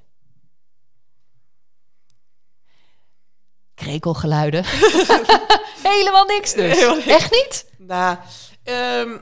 [3.74, 4.64] Krekelgeluiden.
[5.94, 6.74] Helemaal niks dus.
[6.74, 7.06] Helemaal niks.
[7.06, 7.70] Echt niet?
[7.78, 8.16] Nou,
[8.62, 9.16] ehm,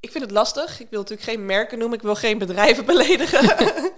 [0.00, 0.80] ik vind het lastig.
[0.80, 1.96] Ik wil natuurlijk geen merken noemen.
[1.96, 3.56] Ik wil geen bedrijven beledigen.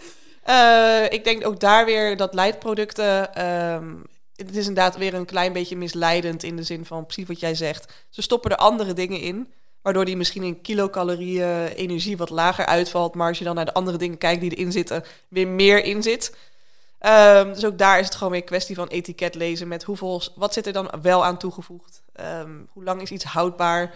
[0.47, 3.35] Eh, ik denk ook daar weer dat leidproducten...
[3.35, 3.95] ehm,
[4.37, 7.55] het is inderdaad weer een klein beetje misleidend in de zin van precies wat jij
[7.55, 7.93] zegt.
[8.11, 13.15] Ze stoppen er andere dingen in, waardoor die misschien in kilocalorieën energie wat lager uitvalt.
[13.15, 16.03] Maar als je dan naar de andere dingen kijkt die erin zitten, weer meer in
[16.03, 16.37] zit.
[16.99, 20.23] Ehm, dus ook daar is het gewoon weer een kwestie van etiket lezen met hoeveel,
[20.35, 22.03] wat zit er dan wel aan toegevoegd?
[22.13, 23.95] Ehm, hoe lang is iets houdbaar?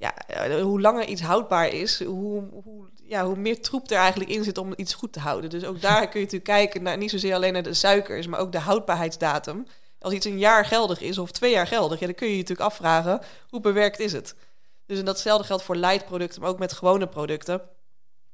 [0.00, 4.30] Ja, eh, hoe langer iets houdbaar is, hoe, hoe, ja, hoe meer troep er eigenlijk
[4.30, 5.50] in zit om iets goed te houden.
[5.50, 8.40] Dus ook daar kun je natuurlijk kijken naar niet zozeer alleen naar de suikers, maar
[8.40, 9.66] ook de houdbaarheidsdatum.
[9.98, 12.68] Als iets een jaar geldig is of twee jaar geldig, dan kun je je natuurlijk
[12.68, 14.34] afvragen hoe bewerkt is het.
[14.86, 17.60] Dus en datzelfde geldt voor light producten, maar ook met gewone producten.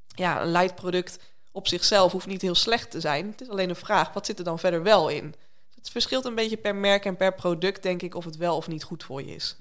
[0.07, 1.18] Ja, een light product
[1.52, 3.26] op zichzelf hoeft niet heel slecht te zijn.
[3.31, 5.35] Het is alleen een vraag, wat zit er dan verder wel in?
[5.74, 8.68] Het verschilt een beetje per merk en per product, denk ik, of het wel of
[8.68, 9.57] niet goed voor je is.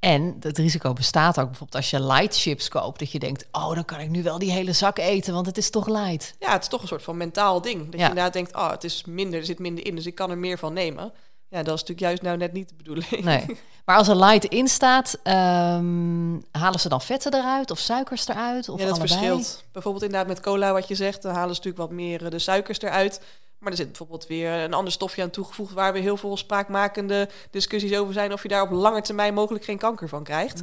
[0.00, 3.74] En het risico bestaat ook bijvoorbeeld als je light chips koopt, dat je denkt, oh,
[3.74, 6.34] dan kan ik nu wel die hele zak eten, want het is toch light.
[6.38, 7.84] Ja, het is toch een soort van mentaal ding.
[7.84, 7.98] Dat Ja.
[8.00, 10.38] je inderdaad denkt, oh, het is minder, er zit minder in, dus ik kan er
[10.38, 11.12] meer van nemen.
[11.48, 13.24] Ja, dat is natuurlijk juist nou net niet de bedoeling.
[13.24, 13.46] Nee.
[13.84, 18.68] Maar als er light in staat, ehm, halen ze dan vetten eruit of suikers eruit?
[18.68, 19.18] Of ja, dat allebei?
[19.18, 19.64] verschilt.
[19.72, 22.38] Bijvoorbeeld inderdaad met cola, wat je zegt, dan halen ze natuurlijk wat meer eh, de
[22.38, 23.20] suikers eruit.
[23.60, 25.72] Maar er zit bijvoorbeeld weer een ander stofje aan toegevoegd...
[25.72, 28.32] waar weer heel veel spraakmakende discussies over zijn...
[28.32, 30.62] of je daar op lange termijn mogelijk geen kanker van krijgt.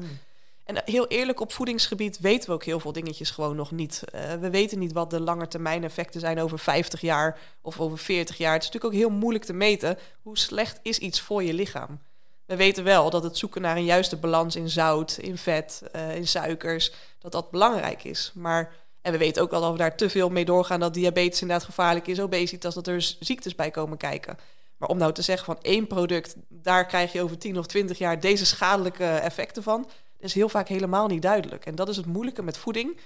[0.67, 4.03] En eh, heel eerlijk, op voedingsgebied weten we ook heel veel dingetjes gewoon nog niet.
[4.11, 7.97] Eh, we weten niet wat de lange termijn effecten zijn over 50 jaar of over
[7.97, 8.53] 40 jaar.
[8.53, 11.99] Het is natuurlijk ook heel moeilijk te meten hoe slecht is iets voor je lichaam.
[12.45, 16.15] We weten wel dat het zoeken naar een juiste balans in zout, in vet, eh,
[16.15, 18.31] in suikers, dat dat belangrijk is.
[18.35, 18.73] Maar
[19.07, 21.65] en we weten ook wel dat we daar te veel mee doorgaan dat diabetes inderdaad
[21.65, 24.37] gevaarlijk is, obesitas, dat er ziektes bij komen kijken.
[24.77, 27.97] Maar om nou te zeggen van één product, daar krijg je over 10 of 20
[27.97, 29.89] jaar deze schadelijke effecten van,
[30.19, 31.65] is heel vaak helemaal niet duidelijk.
[31.65, 32.99] En dat is het moeilijke met voeding,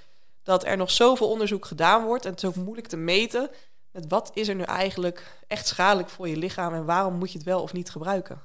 [0.44, 3.50] dat er nog zoveel onderzoek gedaan wordt en het is ook moeilijk te meten
[3.92, 7.38] met wat is er nu eigenlijk echt schadelijk voor je lichaam en waarom moet je
[7.38, 8.42] het wel of niet gebruiken.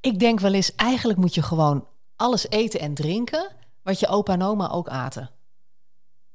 [0.00, 1.86] Ik denk wel eens, eigenlijk moet je gewoon
[2.16, 3.48] alles eten en drinken
[3.82, 5.30] wat je opa en oma ook aten.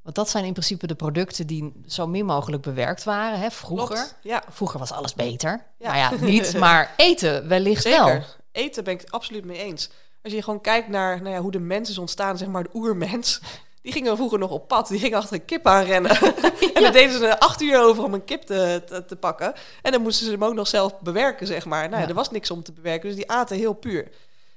[0.03, 3.39] Want dat zijn in principe de producten die zo min mogelijk bewerkt waren.
[3.39, 3.49] Hè?
[3.51, 3.95] Vroeger.
[3.95, 4.15] Klopt.
[4.21, 5.63] Ja, Vroeger was alles beter.
[5.77, 5.87] Ja.
[5.87, 8.05] Nou ja, niet, maar eten wellicht zeker.
[8.05, 8.21] wel.
[8.51, 9.89] Eten ben ik het absoluut mee eens.
[10.23, 12.69] Als je gewoon kijkt naar nou ja, hoe de mens is ontstaan, zeg maar de
[12.73, 13.41] oermens.
[13.81, 14.87] Die gingen vroeger nog op pad.
[14.87, 16.11] Die gingen achter een kip aanrennen.
[16.73, 19.53] en dan deden ze er acht uur over om een kip te, te, te pakken.
[19.81, 21.81] En dan moesten ze hem ook nog zelf bewerken, zeg maar.
[21.81, 22.07] Nou, ja, Ja.
[22.07, 24.07] er was niks om te bewerken, dus die aten heel puur.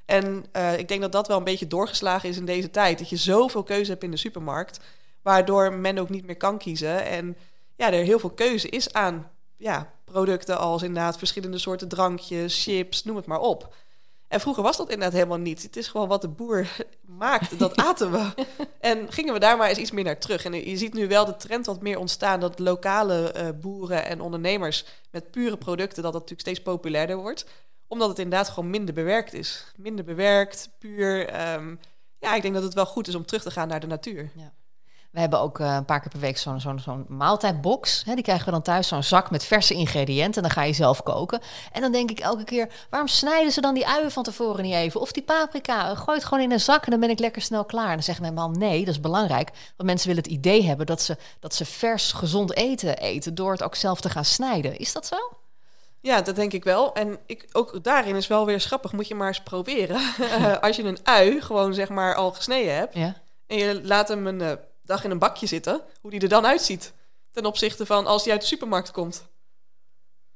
[0.05, 2.99] En eh, ik denk dat dat wel een beetje doorgeslagen is in deze tijd.
[2.99, 4.79] Dat je zoveel keuze hebt in de supermarkt,
[5.25, 7.05] waardoor men ook niet meer kan kiezen.
[7.05, 7.37] En
[7.77, 13.05] ja, er heel veel keuze is aan ja, producten als inderdaad verschillende soorten drankjes, chips,
[13.05, 13.75] noem het maar op.
[14.29, 15.63] En vroeger was dat inderdaad helemaal niet.
[15.63, 16.67] Het is gewoon wat de boer
[17.25, 18.47] maakte, dat aten we.
[18.81, 20.45] En gingen we daar maar eens iets meer naar terug.
[20.45, 22.41] En je ziet nu wel de trend wat meer ontstaan...
[22.41, 26.03] dat lokale eh, boeren en ondernemers met pure producten...
[26.03, 27.47] dat dat natuurlijk steeds populairder wordt.
[27.87, 29.73] Omdat het inderdaad gewoon minder bewerkt is.
[29.77, 31.29] Minder bewerkt, puur.
[31.29, 31.75] ehm,
[32.19, 34.31] ja, ik denk dat het wel goed is om terug te gaan naar de natuur.
[35.15, 38.03] We hebben ook eh, een paar keer per week zo'n zo'n zo'n maaltijdbox.
[38.07, 40.43] Hè, die krijgen we dan thuis, zo'n zak met verse ingrediënten.
[40.43, 41.41] En dan ga je zelf koken.
[41.73, 44.75] En dan denk ik elke keer, waarom snijden ze dan die uien van tevoren niet
[44.75, 45.01] even?
[45.01, 47.65] Of die paprika, gooi het gewoon in een zak en dan ben ik lekker snel
[47.65, 47.89] klaar.
[47.89, 49.51] En dan zegt mijn man, nee, dat is belangrijk.
[49.77, 53.35] Want mensen willen het idee hebben dat ze, dat ze vers, gezond eten eten...
[53.35, 54.79] door het ook zelf te gaan snijden.
[54.79, 55.17] Is dat zo?
[56.01, 56.95] Ja, dat denk ik wel.
[56.95, 58.93] En ik, ook daarin is wel weer schappig.
[58.93, 60.01] Moet je maar eens proberen.
[60.19, 62.95] Eh, Als je een ui gewoon zeg maar al gesneden hebt...
[62.95, 63.15] Ja.
[63.47, 64.53] en je laat hem een eh,
[64.85, 65.81] dag in een bakje zitten...
[66.01, 66.93] hoe die er dan uitziet.
[67.31, 69.25] Ten opzichte van als die uit de supermarkt komt.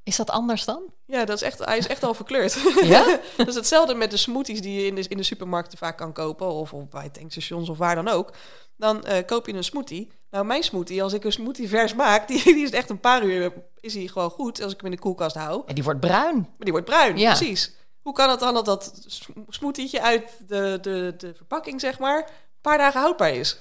[0.03, 0.81] Is dat anders dan?
[1.05, 2.57] Ja, dat is echt, hij is echt al verkleurd.
[2.83, 3.19] Ja?
[3.37, 6.13] dat is hetzelfde met de smoothies die je in de, in de supermarkten vaak kan
[6.13, 6.47] kopen.
[6.47, 8.31] Of, of bij tankstations of waar dan ook.
[8.77, 10.11] Dan eh, koop je een smoothie.
[10.29, 12.27] Nou, mijn smoothie, als ik een smoothie vers maak...
[12.27, 14.61] die, die is echt een paar uur, is die gewoon goed...
[14.63, 15.63] als ik hem in de koelkast hou.
[15.65, 16.35] En die wordt bruin.
[16.35, 17.35] Maar die wordt bruin, Ja.
[17.35, 17.73] precies.
[18.01, 22.29] Hoe kan het dan dat dat sm- smoothietje uit de, de, de verpakking, zeg maar...
[22.61, 23.59] paar dagen houdbaar is.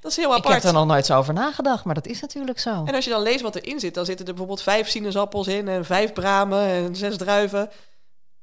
[0.00, 0.64] Dat is heel Ik heb apart.
[0.64, 2.84] er nog nooit zo over nagedacht, maar dat is natuurlijk zo.
[2.84, 5.68] En als je dan leest wat erin zit, dan zitten er bijvoorbeeld vijf sinaasappels in
[5.68, 7.70] en vijf bramen en zes druiven.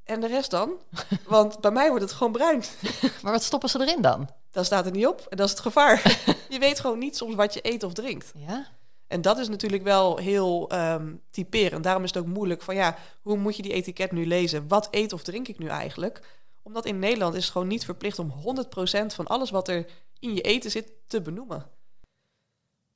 [0.03, 0.71] En de rest dan?
[1.27, 2.63] Want bij mij wordt het gewoon bruin.
[3.21, 4.29] Maar wat stoppen ze erin dan?
[4.51, 6.01] Dan staat er niet op en dat is het gevaar.
[6.49, 8.31] je weet gewoon niet soms wat je eet of drinkt.
[8.35, 8.67] Ja?
[9.07, 11.83] En dat is natuurlijk wel heel ehm typerend.
[11.83, 14.67] Daarom is het ook moeilijk van ja, hoe moet je die etiket nu lezen?
[14.67, 16.21] Wat eet of drink ik nu eigenlijk?
[16.63, 19.85] Omdat in Nederland is het gewoon niet verplicht om 100% van alles wat er
[20.29, 21.65] in je eten zit te benoemen.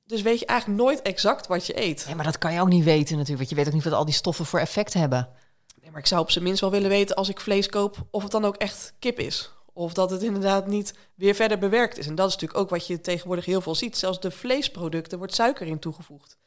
[0.05, 2.03] Dus weet je eigenlijk nooit exact wat je eet.
[2.05, 3.37] Nee, maar dat kan je ook niet weten natuurlijk.
[3.37, 5.29] Want je weet ook niet wat al die stoffen voor effect hebben.
[5.81, 8.23] Nee, maar ik zou op zijn minst wel willen weten als ik vlees koop of
[8.23, 9.51] het dan ook echt kip is.
[9.73, 12.07] Of dat het inderdaad niet weer verder bewerkt is.
[12.07, 13.97] En dat is natuurlijk ook wat je tegenwoordig heel veel ziet.
[13.97, 16.37] Zelfs de vleesproducten wordt suiker in toegevoegd.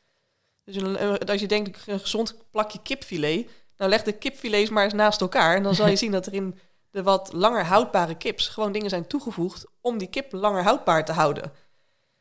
[0.65, 4.93] Dus een- als je denkt een gezond plakje kipfilet, nou leg de kipfilets maar eens
[4.93, 5.57] naast elkaar.
[5.57, 6.59] En dan zal je zien dat er in
[6.93, 11.13] de wat langer houdbare kips gewoon dingen zijn toegevoegd om die kip langer houdbaar te
[11.13, 11.53] houden.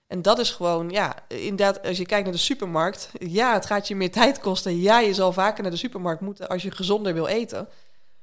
[0.08, 3.88] En dat is gewoon, ja, inderdaad, als je kijkt naar de supermarkt, ja, het gaat
[3.88, 4.80] je meer tijd kosten.
[4.80, 7.68] Ja, je zal vaker naar de supermarkt moeten als je gezonder wil eten.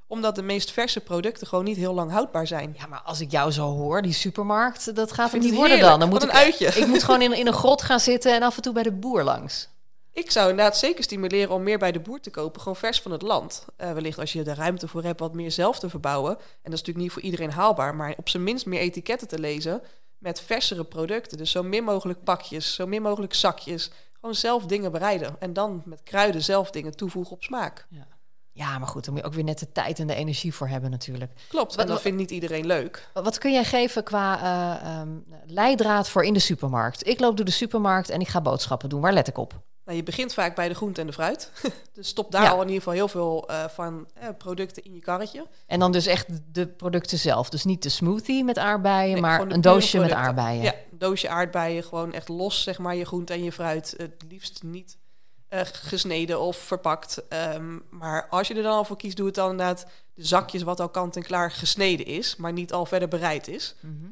[0.06, 2.74] Omdat de meest verse producten gewoon niet heel lang houdbaar zijn.
[2.78, 6.00] Ja, maar als ik jou zo hoor, die supermarkt, dat gaat het niet worden dan.
[6.00, 6.66] Dan moet een ik, uitje.
[6.66, 8.92] ik moet gewoon in, in een grot gaan zitten en af en toe bij de
[8.92, 9.68] boer langs.
[10.18, 13.10] Ik zou inderdaad zeker stimuleren om meer bij de boer te kopen, gewoon vers van
[13.10, 13.64] het land.
[13.76, 16.30] Eh, wellicht als je er ruimte voor hebt wat meer zelf te verbouwen.
[16.38, 19.38] En dat is natuurlijk niet voor iedereen haalbaar, maar op zijn minst meer etiketten te
[19.38, 19.82] lezen
[20.18, 21.38] met versere producten.
[21.38, 23.90] Dus zo min mogelijk pakjes, zo min mogelijk zakjes.
[24.12, 25.36] Gewoon zelf dingen bereiden.
[25.38, 27.86] En dan met kruiden zelf dingen toevoegen op smaak.
[28.52, 30.68] Ja, maar goed, daar moet je ook weer net de tijd en de energie voor
[30.68, 31.32] hebben natuurlijk.
[31.48, 33.08] Klopt, en dat vindt niet iedereen leuk.
[33.12, 35.08] Wat kun jij geven qua eh, ehm,
[35.46, 37.06] leidraad voor in de supermarkt?
[37.06, 39.00] Ik loop door de supermarkt en ik ga boodschappen doen.
[39.00, 39.60] Waar let ik op?
[39.88, 41.52] Nou, je begint vaak bij de groente en de fruit.
[41.94, 42.48] dus stop daar Ja.
[42.48, 45.46] al in ieder geval heel veel eh, van eh, producten in je karretje.
[45.66, 47.48] En dan dus echt de producten zelf.
[47.50, 50.62] Dus niet de smoothie met aardbeien, Nee, maar een doosje met aardbeien.
[50.62, 53.94] Ja, een doosje aardbeien, gewoon echt los, zeg maar, je groente en je fruit.
[53.96, 54.96] Het liefst niet
[55.48, 57.22] eh, gesneden of verpakt.
[57.28, 60.62] Ehm, maar als je er dan al voor kiest, doe het dan inderdaad de zakjes
[60.62, 63.74] wat al kant-en-klaar gesneden is, maar niet al verder bereid is.
[63.80, 64.06] Mhm.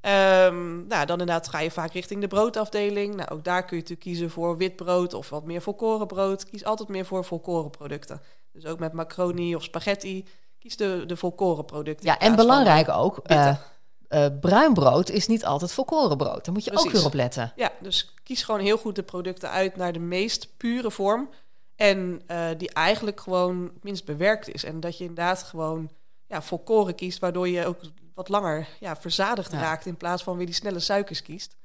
[0.00, 3.14] Ehm, nou, dan inderdaad ga je vaak richting de broodafdeling.
[3.14, 6.44] Nou, ook daar kun je natuurlijk kiezen voor wit brood of wat meer volkorenbrood.
[6.44, 8.20] Kies altijd meer voor volkorenproducten.
[8.52, 10.26] Dus ook met macaroni of spaghetti.
[10.58, 12.06] Kies de, de volkorenproducten.
[12.06, 13.54] Ja, en belangrijk ook, eh
[14.08, 16.44] eh, bruin brood is niet altijd volkorenbrood.
[16.44, 17.52] Daar moet je ook weer op letten.
[17.56, 21.28] Ja, dus kies gewoon heel goed de producten uit naar de meest pure vorm.
[21.76, 22.22] En
[22.56, 24.64] die eigenlijk gewoon het minst bewerkt is.
[24.64, 25.90] En dat je inderdaad gewoon
[26.26, 27.80] ja, volkoren kiest, waardoor je ook
[28.20, 29.60] wat langer ja, verzadigd Ja.
[29.60, 31.56] raakt in plaats van weer die snelle suikers kiest.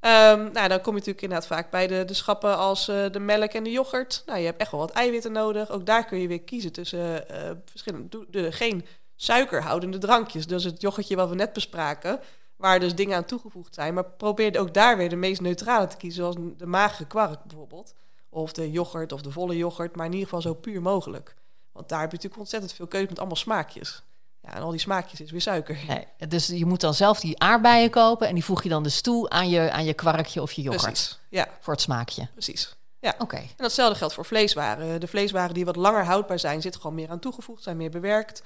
[0.00, 3.18] Ehm, nou, dan kom je natuurlijk inderdaad vaak bij de, de schappen als eh, de
[3.18, 4.22] melk en de yoghurt.
[4.26, 5.70] Nou, je hebt echt wel wat eiwitten nodig.
[5.70, 8.84] Ook daar kun je weer kiezen tussen eh, verschillende, de, geen
[9.16, 10.46] suikerhoudende drankjes.
[10.46, 12.20] Dus het yoghurtje wat we net bespraken,
[12.56, 13.94] waar dus dingen aan toegevoegd zijn.
[13.94, 17.94] Maar probeer ook daar weer de meest neutrale te kiezen, zoals de magere kwark bijvoorbeeld.
[18.28, 21.34] Of de yoghurt of de volle yoghurt, maar in ieder geval zo puur mogelijk.
[21.72, 24.02] Want daar heb je natuurlijk ontzettend veel keuze met allemaal smaakjes.
[24.44, 25.78] Ja, en al die smaakjes is weer suiker.
[25.88, 29.00] Nee, dus je moet dan zelf die aardbeien kopen en die voeg je dan dus
[29.00, 30.82] toe aan je, aan je kwarkje of je yoghurt.
[30.84, 31.18] Precies.
[31.28, 32.28] Ja, Voor het smaakje.
[32.32, 32.76] precies.
[33.18, 33.36] Oké.
[33.36, 35.00] En datzelfde geldt voor vleeswaren.
[35.00, 38.42] De vleeswaren die wat langer houdbaar zijn, zitten gewoon meer aan toegevoegd, zijn meer bewerkt.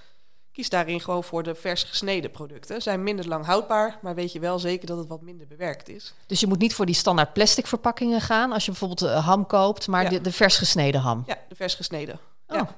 [0.52, 2.82] Kies daarin gewoon voor de vers gesneden producten.
[2.82, 6.14] Zijn minder lang houdbaar, maar weet je wel zeker dat het wat minder bewerkt is.
[6.26, 9.46] Dus je moet niet voor die standaard plastic verpakkingen gaan als je bijvoorbeeld eh, ham
[9.46, 10.08] koopt, maar Ja.
[10.08, 11.22] de, de vers gesneden ham.
[11.26, 12.18] Ja, de vers gesneden.
[12.48, 12.56] Oh.
[12.56, 12.76] Ja.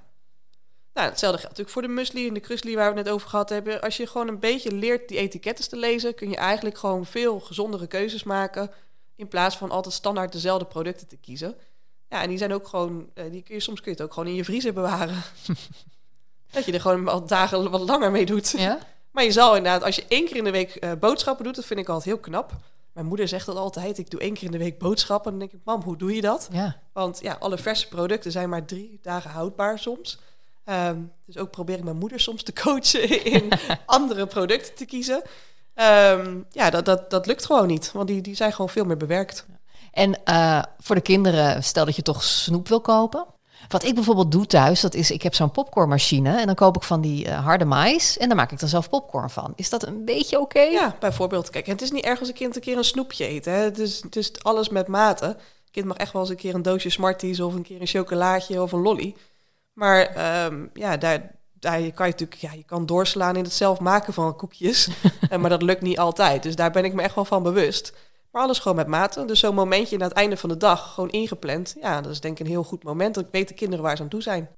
[0.94, 3.29] Nou, hetzelfde geldt natuurlijk voor de muesli en de krusli waar we het net over
[3.29, 3.81] gehad hebben.
[3.81, 7.40] Als je gewoon een beetje leert die etiketten te lezen, kun je eigenlijk gewoon veel
[7.40, 8.70] gezondere keuzes maken.
[9.16, 11.55] In plaats van altijd standaard dezelfde producten te kiezen.
[12.09, 14.12] Ja, en die zijn ook gewoon, eh, die kun je, soms kun je het ook
[14.12, 15.22] gewoon in je vriezer bewaren.
[16.50, 18.55] dat je er gewoon wat dagen wat langer mee doet.
[18.57, 18.79] Ja?
[19.11, 21.64] Maar je zal inderdaad, als je één keer in de week eh, boodschappen doet, dat
[21.64, 22.53] vind ik altijd heel knap.
[22.92, 25.33] Mijn moeder zegt dat altijd, ik doe één keer in de week boodschappen.
[25.33, 26.48] En dan denk ik, mam, hoe doe je dat?
[26.53, 26.81] Ja.
[26.92, 30.18] Want ja, alle verse producten zijn maar drie dagen houdbaar soms.
[30.64, 33.49] Ehm, dus ook probeer ik mijn moeder soms te coachen in
[33.87, 35.23] andere producten te kiezen.
[35.75, 38.96] Ehm, ja, dat, dat, dat lukt gewoon niet, want die, die zijn gewoon veel meer
[38.96, 39.46] bewerkt.
[39.92, 43.27] En eh, voor de kinderen, stel dat je toch snoep wil kopen.
[43.68, 46.83] Wat ik bijvoorbeeld doe thuis, dat is, ik heb zo'n popcornmachine en dan koop ik
[46.83, 49.53] van die eh, harde mais en daar maak ik dan zelf popcorn van.
[49.57, 50.61] Is dat een beetje oké?
[50.61, 53.44] Ja, bijvoorbeeld, kijk, het is niet erg als een kind een keer een snoepje eet.
[53.44, 53.53] Hè.
[53.53, 55.27] Het, is, het is alles met mate.
[55.27, 55.37] Een
[55.70, 58.62] kind mag echt wel eens een keer een doosje Smarties of een keer een chocolaatje
[58.62, 59.14] of een lolly.
[59.80, 63.80] Maar ehm, ja, daar, daar kan je natuurlijk, ja, je kan doorslaan in het zelf
[63.80, 64.88] maken van koekjes.
[65.30, 66.42] Eh, maar dat lukt niet altijd.
[66.42, 67.92] Dus daar ben ik me echt wel van bewust.
[68.30, 69.24] Maar alles gewoon met mate.
[69.24, 71.74] Dus zo'n momentje aan het einde van de dag gewoon ingepland.
[71.80, 73.14] Ja, dat is denk ik een heel goed moment.
[73.14, 74.48] Dat weten kinderen waar ze aan toe zijn.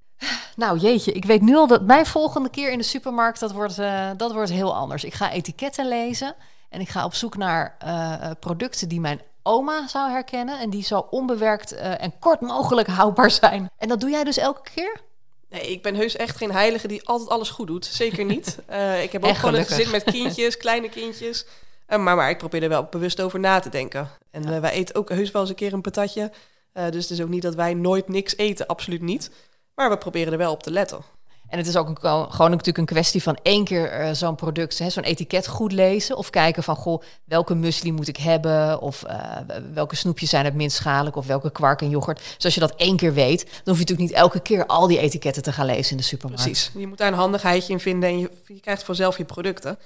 [0.57, 3.79] Nou jeetje, ik weet nu al dat mijn volgende keer in de supermarkt, dat wordt,
[3.79, 5.05] eh, dat wordt heel anders.
[5.05, 6.35] Ik ga etiketten lezen
[6.69, 10.83] en ik ga op zoek naar eh, producten die mijn oma zou herkennen en die
[10.83, 13.71] zo onbewerkt en kort mogelijk houdbaar zijn.
[13.79, 15.11] En dat doe jij dus elke keer?
[15.53, 17.85] Nee, ik ben heus echt geen heilige die altijd alles goed doet.
[17.85, 18.59] Zeker niet.
[18.67, 21.47] Eh, ik heb ook gewoon een gezin met kindjes, kleine kindjes.
[21.87, 24.11] Eh, maar, maar ik probeer er wel bewust over na te denken.
[24.31, 26.33] En eh, wij eten ook heus wel eens een keer een patatje.
[26.73, 29.31] Dus het is ook niet dat wij nooit niks eten, absoluut niet.
[29.75, 31.03] Maar we proberen er wel op te letten.
[31.53, 35.03] En het is ook gewoon natuurlijk een kwestie van één keer eh, zo'n product, zo'n
[35.03, 36.17] etiket goed lezen.
[36.17, 38.81] Of kijken van, goh, welke muesli moet ik hebben?
[38.81, 39.37] Of eh,
[39.73, 41.17] welke snoepjes zijn het minst schadelijk?
[41.17, 42.19] Of welke kwark en yoghurt?
[42.37, 44.87] Dus als je dat één keer weet, dan hoef je natuurlijk niet elke keer al
[44.87, 46.45] die etiketten te gaan lezen in de supermarkt.
[46.45, 46.71] Precies.
[46.75, 49.79] Je moet daar een handigheidje in vinden en je, je krijgt vanzelf je producten.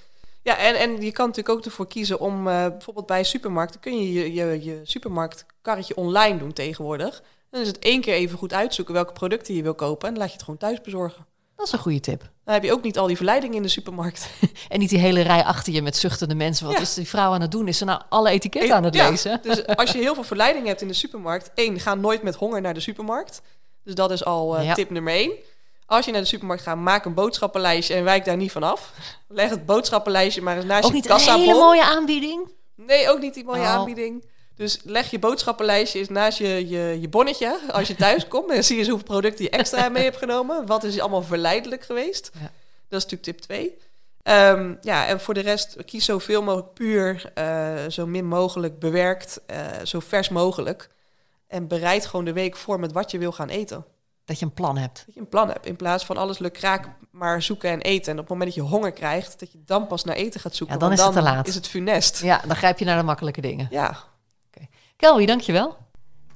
[0.43, 3.99] Ja, en, en je kan natuurlijk ook ervoor kiezen om eh, bijvoorbeeld bij supermarkten kun
[3.99, 7.23] je je, je je supermarktkarretje online doen tegenwoordig.
[7.51, 10.23] Dan is het één keer even goed uitzoeken welke producten je wil kopen en dan
[10.23, 11.27] laat je het gewoon thuis bezorgen.
[11.57, 12.21] Dat is een goede tip.
[12.45, 14.31] Dan heb je ook niet al die verleiding in de supermarkt.
[14.69, 16.66] En niet die hele rij achter je met zuchtende mensen.
[16.66, 16.81] Wat Ja.
[16.81, 17.69] is die vrouw aan het doen?
[17.69, 19.40] Is ze nou alle etiketten aan het Ja, lezen?
[19.42, 22.61] Dus als je heel veel verleiding hebt in de supermarkt, één, ga nooit met honger
[22.61, 23.42] naar de supermarkt.
[23.85, 24.75] Dus dat is al eh, Ja.
[24.75, 25.33] tip nummer één.
[25.87, 28.92] Als je naar de supermarkt gaat, maak een boodschappenlijstje en wijk daar niet van af.
[29.29, 32.49] Leg het boodschappenlijstje maar eens naast Ook je niet een hele mooie aanbieding?
[32.75, 33.69] Nee, ook niet die mooie Oh.
[33.69, 34.25] aanbieding.
[34.57, 38.51] Dus leg je boodschappenlijstje eens naast je, je, je bonnetje als je thuis komt.
[38.51, 40.66] En zie je eens hoeveel producten je extra mee hebt genomen.
[40.66, 42.31] Wat is allemaal verleidelijk geweest.
[42.35, 42.51] Ja.
[42.88, 43.79] Dat is natuurlijk tip 2.
[44.23, 49.40] Ehm, ja, en voor de rest kies zoveel mogelijk puur, eh, zo min mogelijk bewerkt,
[49.47, 50.88] eh, zo vers mogelijk.
[51.47, 53.85] En bereid gewoon de week voor met wat je wil gaan eten.
[54.25, 55.03] Dat je een plan hebt.
[55.07, 55.66] Dat je een plan hebt.
[55.66, 58.12] In plaats van alles lukraak maar zoeken en eten.
[58.12, 60.55] En op het moment dat je honger krijgt, dat je dan pas naar eten gaat
[60.55, 60.77] zoeken.
[60.77, 61.49] Ja, dan is het te laat.
[61.49, 62.23] is het funest.
[62.23, 63.66] Ja, dan grijp je naar de makkelijke dingen.
[63.71, 64.05] Ja,
[64.97, 65.77] Kelly, dankjewel.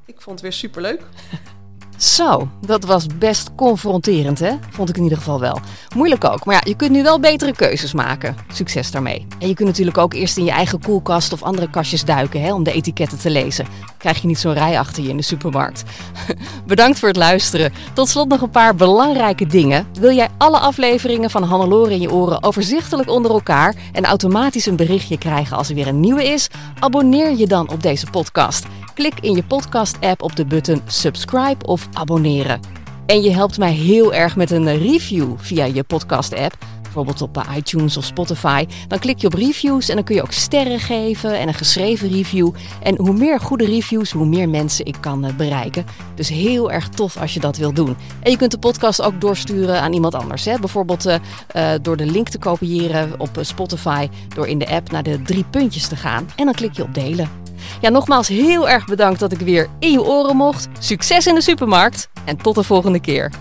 [0.05, 1.03] ik vond het weer superleuk.
[2.01, 4.53] Zo, dat was best confronterend, hè?
[4.71, 5.61] Vond ik in ieder geval wel.
[5.95, 8.37] Moeilijk ook, maar ja, je kunt nu wel betere keuzes maken.
[8.53, 9.27] Succes daarmee.
[9.39, 12.53] En je kunt natuurlijk ook eerst in je eigen koelkast of andere kastjes duiken, hè,
[12.53, 13.67] om de etiketten te lezen.
[13.99, 15.83] Krijg je niet zo'n rij achter je in de supermarkt.
[16.67, 17.73] Bedankt voor het luisteren.
[17.93, 19.87] Tot slot nog een paar belangrijke dingen.
[20.01, 24.77] Wil jij alle afleveringen van Hannelore in je oren overzichtelijk onder elkaar en automatisch een
[24.77, 26.49] berichtje krijgen als er weer een nieuwe is?
[26.79, 28.67] Abonneer je dan op deze podcast.
[29.01, 32.61] Klik in je podcast-app op de button subscribe of abonneren.
[33.07, 36.57] En je helpt mij heel erg met een review via je podcast-app.
[36.83, 38.67] Bijvoorbeeld op eh, iTunes of Spotify.
[38.89, 42.09] Dan klik je op reviews en dan kun je ook sterren geven en een geschreven
[42.09, 42.51] review.
[42.83, 45.85] En hoe meer goede reviews, hoe meer mensen ik kan eh, bereiken.
[46.15, 47.97] Dus heel erg tof als je dat wil doen.
[48.23, 50.45] En je kunt de podcast ook doorsturen aan iemand anders.
[50.45, 50.59] Hè?
[50.59, 54.09] Bijvoorbeeld eh, door de link te kopiëren op Spotify.
[54.35, 56.29] Door in de app naar de drie puntjes te gaan.
[56.37, 57.40] En dan klik je op delen.
[57.81, 60.69] Ja, nogmaals heel erg bedankt dat ik weer in je oren mocht.
[60.79, 63.33] Succes in de supermarkt en tot de volgende keer.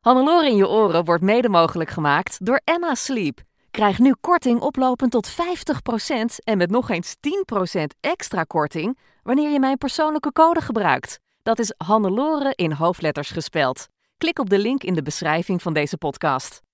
[0.00, 3.40] Hannelore in je oren wordt mede mogelijk gemaakt door Emma Sleep.
[3.70, 5.34] Krijg nu korting oplopend tot 50%
[6.44, 11.18] en met nog eens 10% extra korting wanneer je mijn persoonlijke code gebruikt.
[11.42, 13.88] Dat is Hannelore in hoofdletters gespeld.
[14.18, 16.64] Klik op de link in de beschrijving van deze podcast.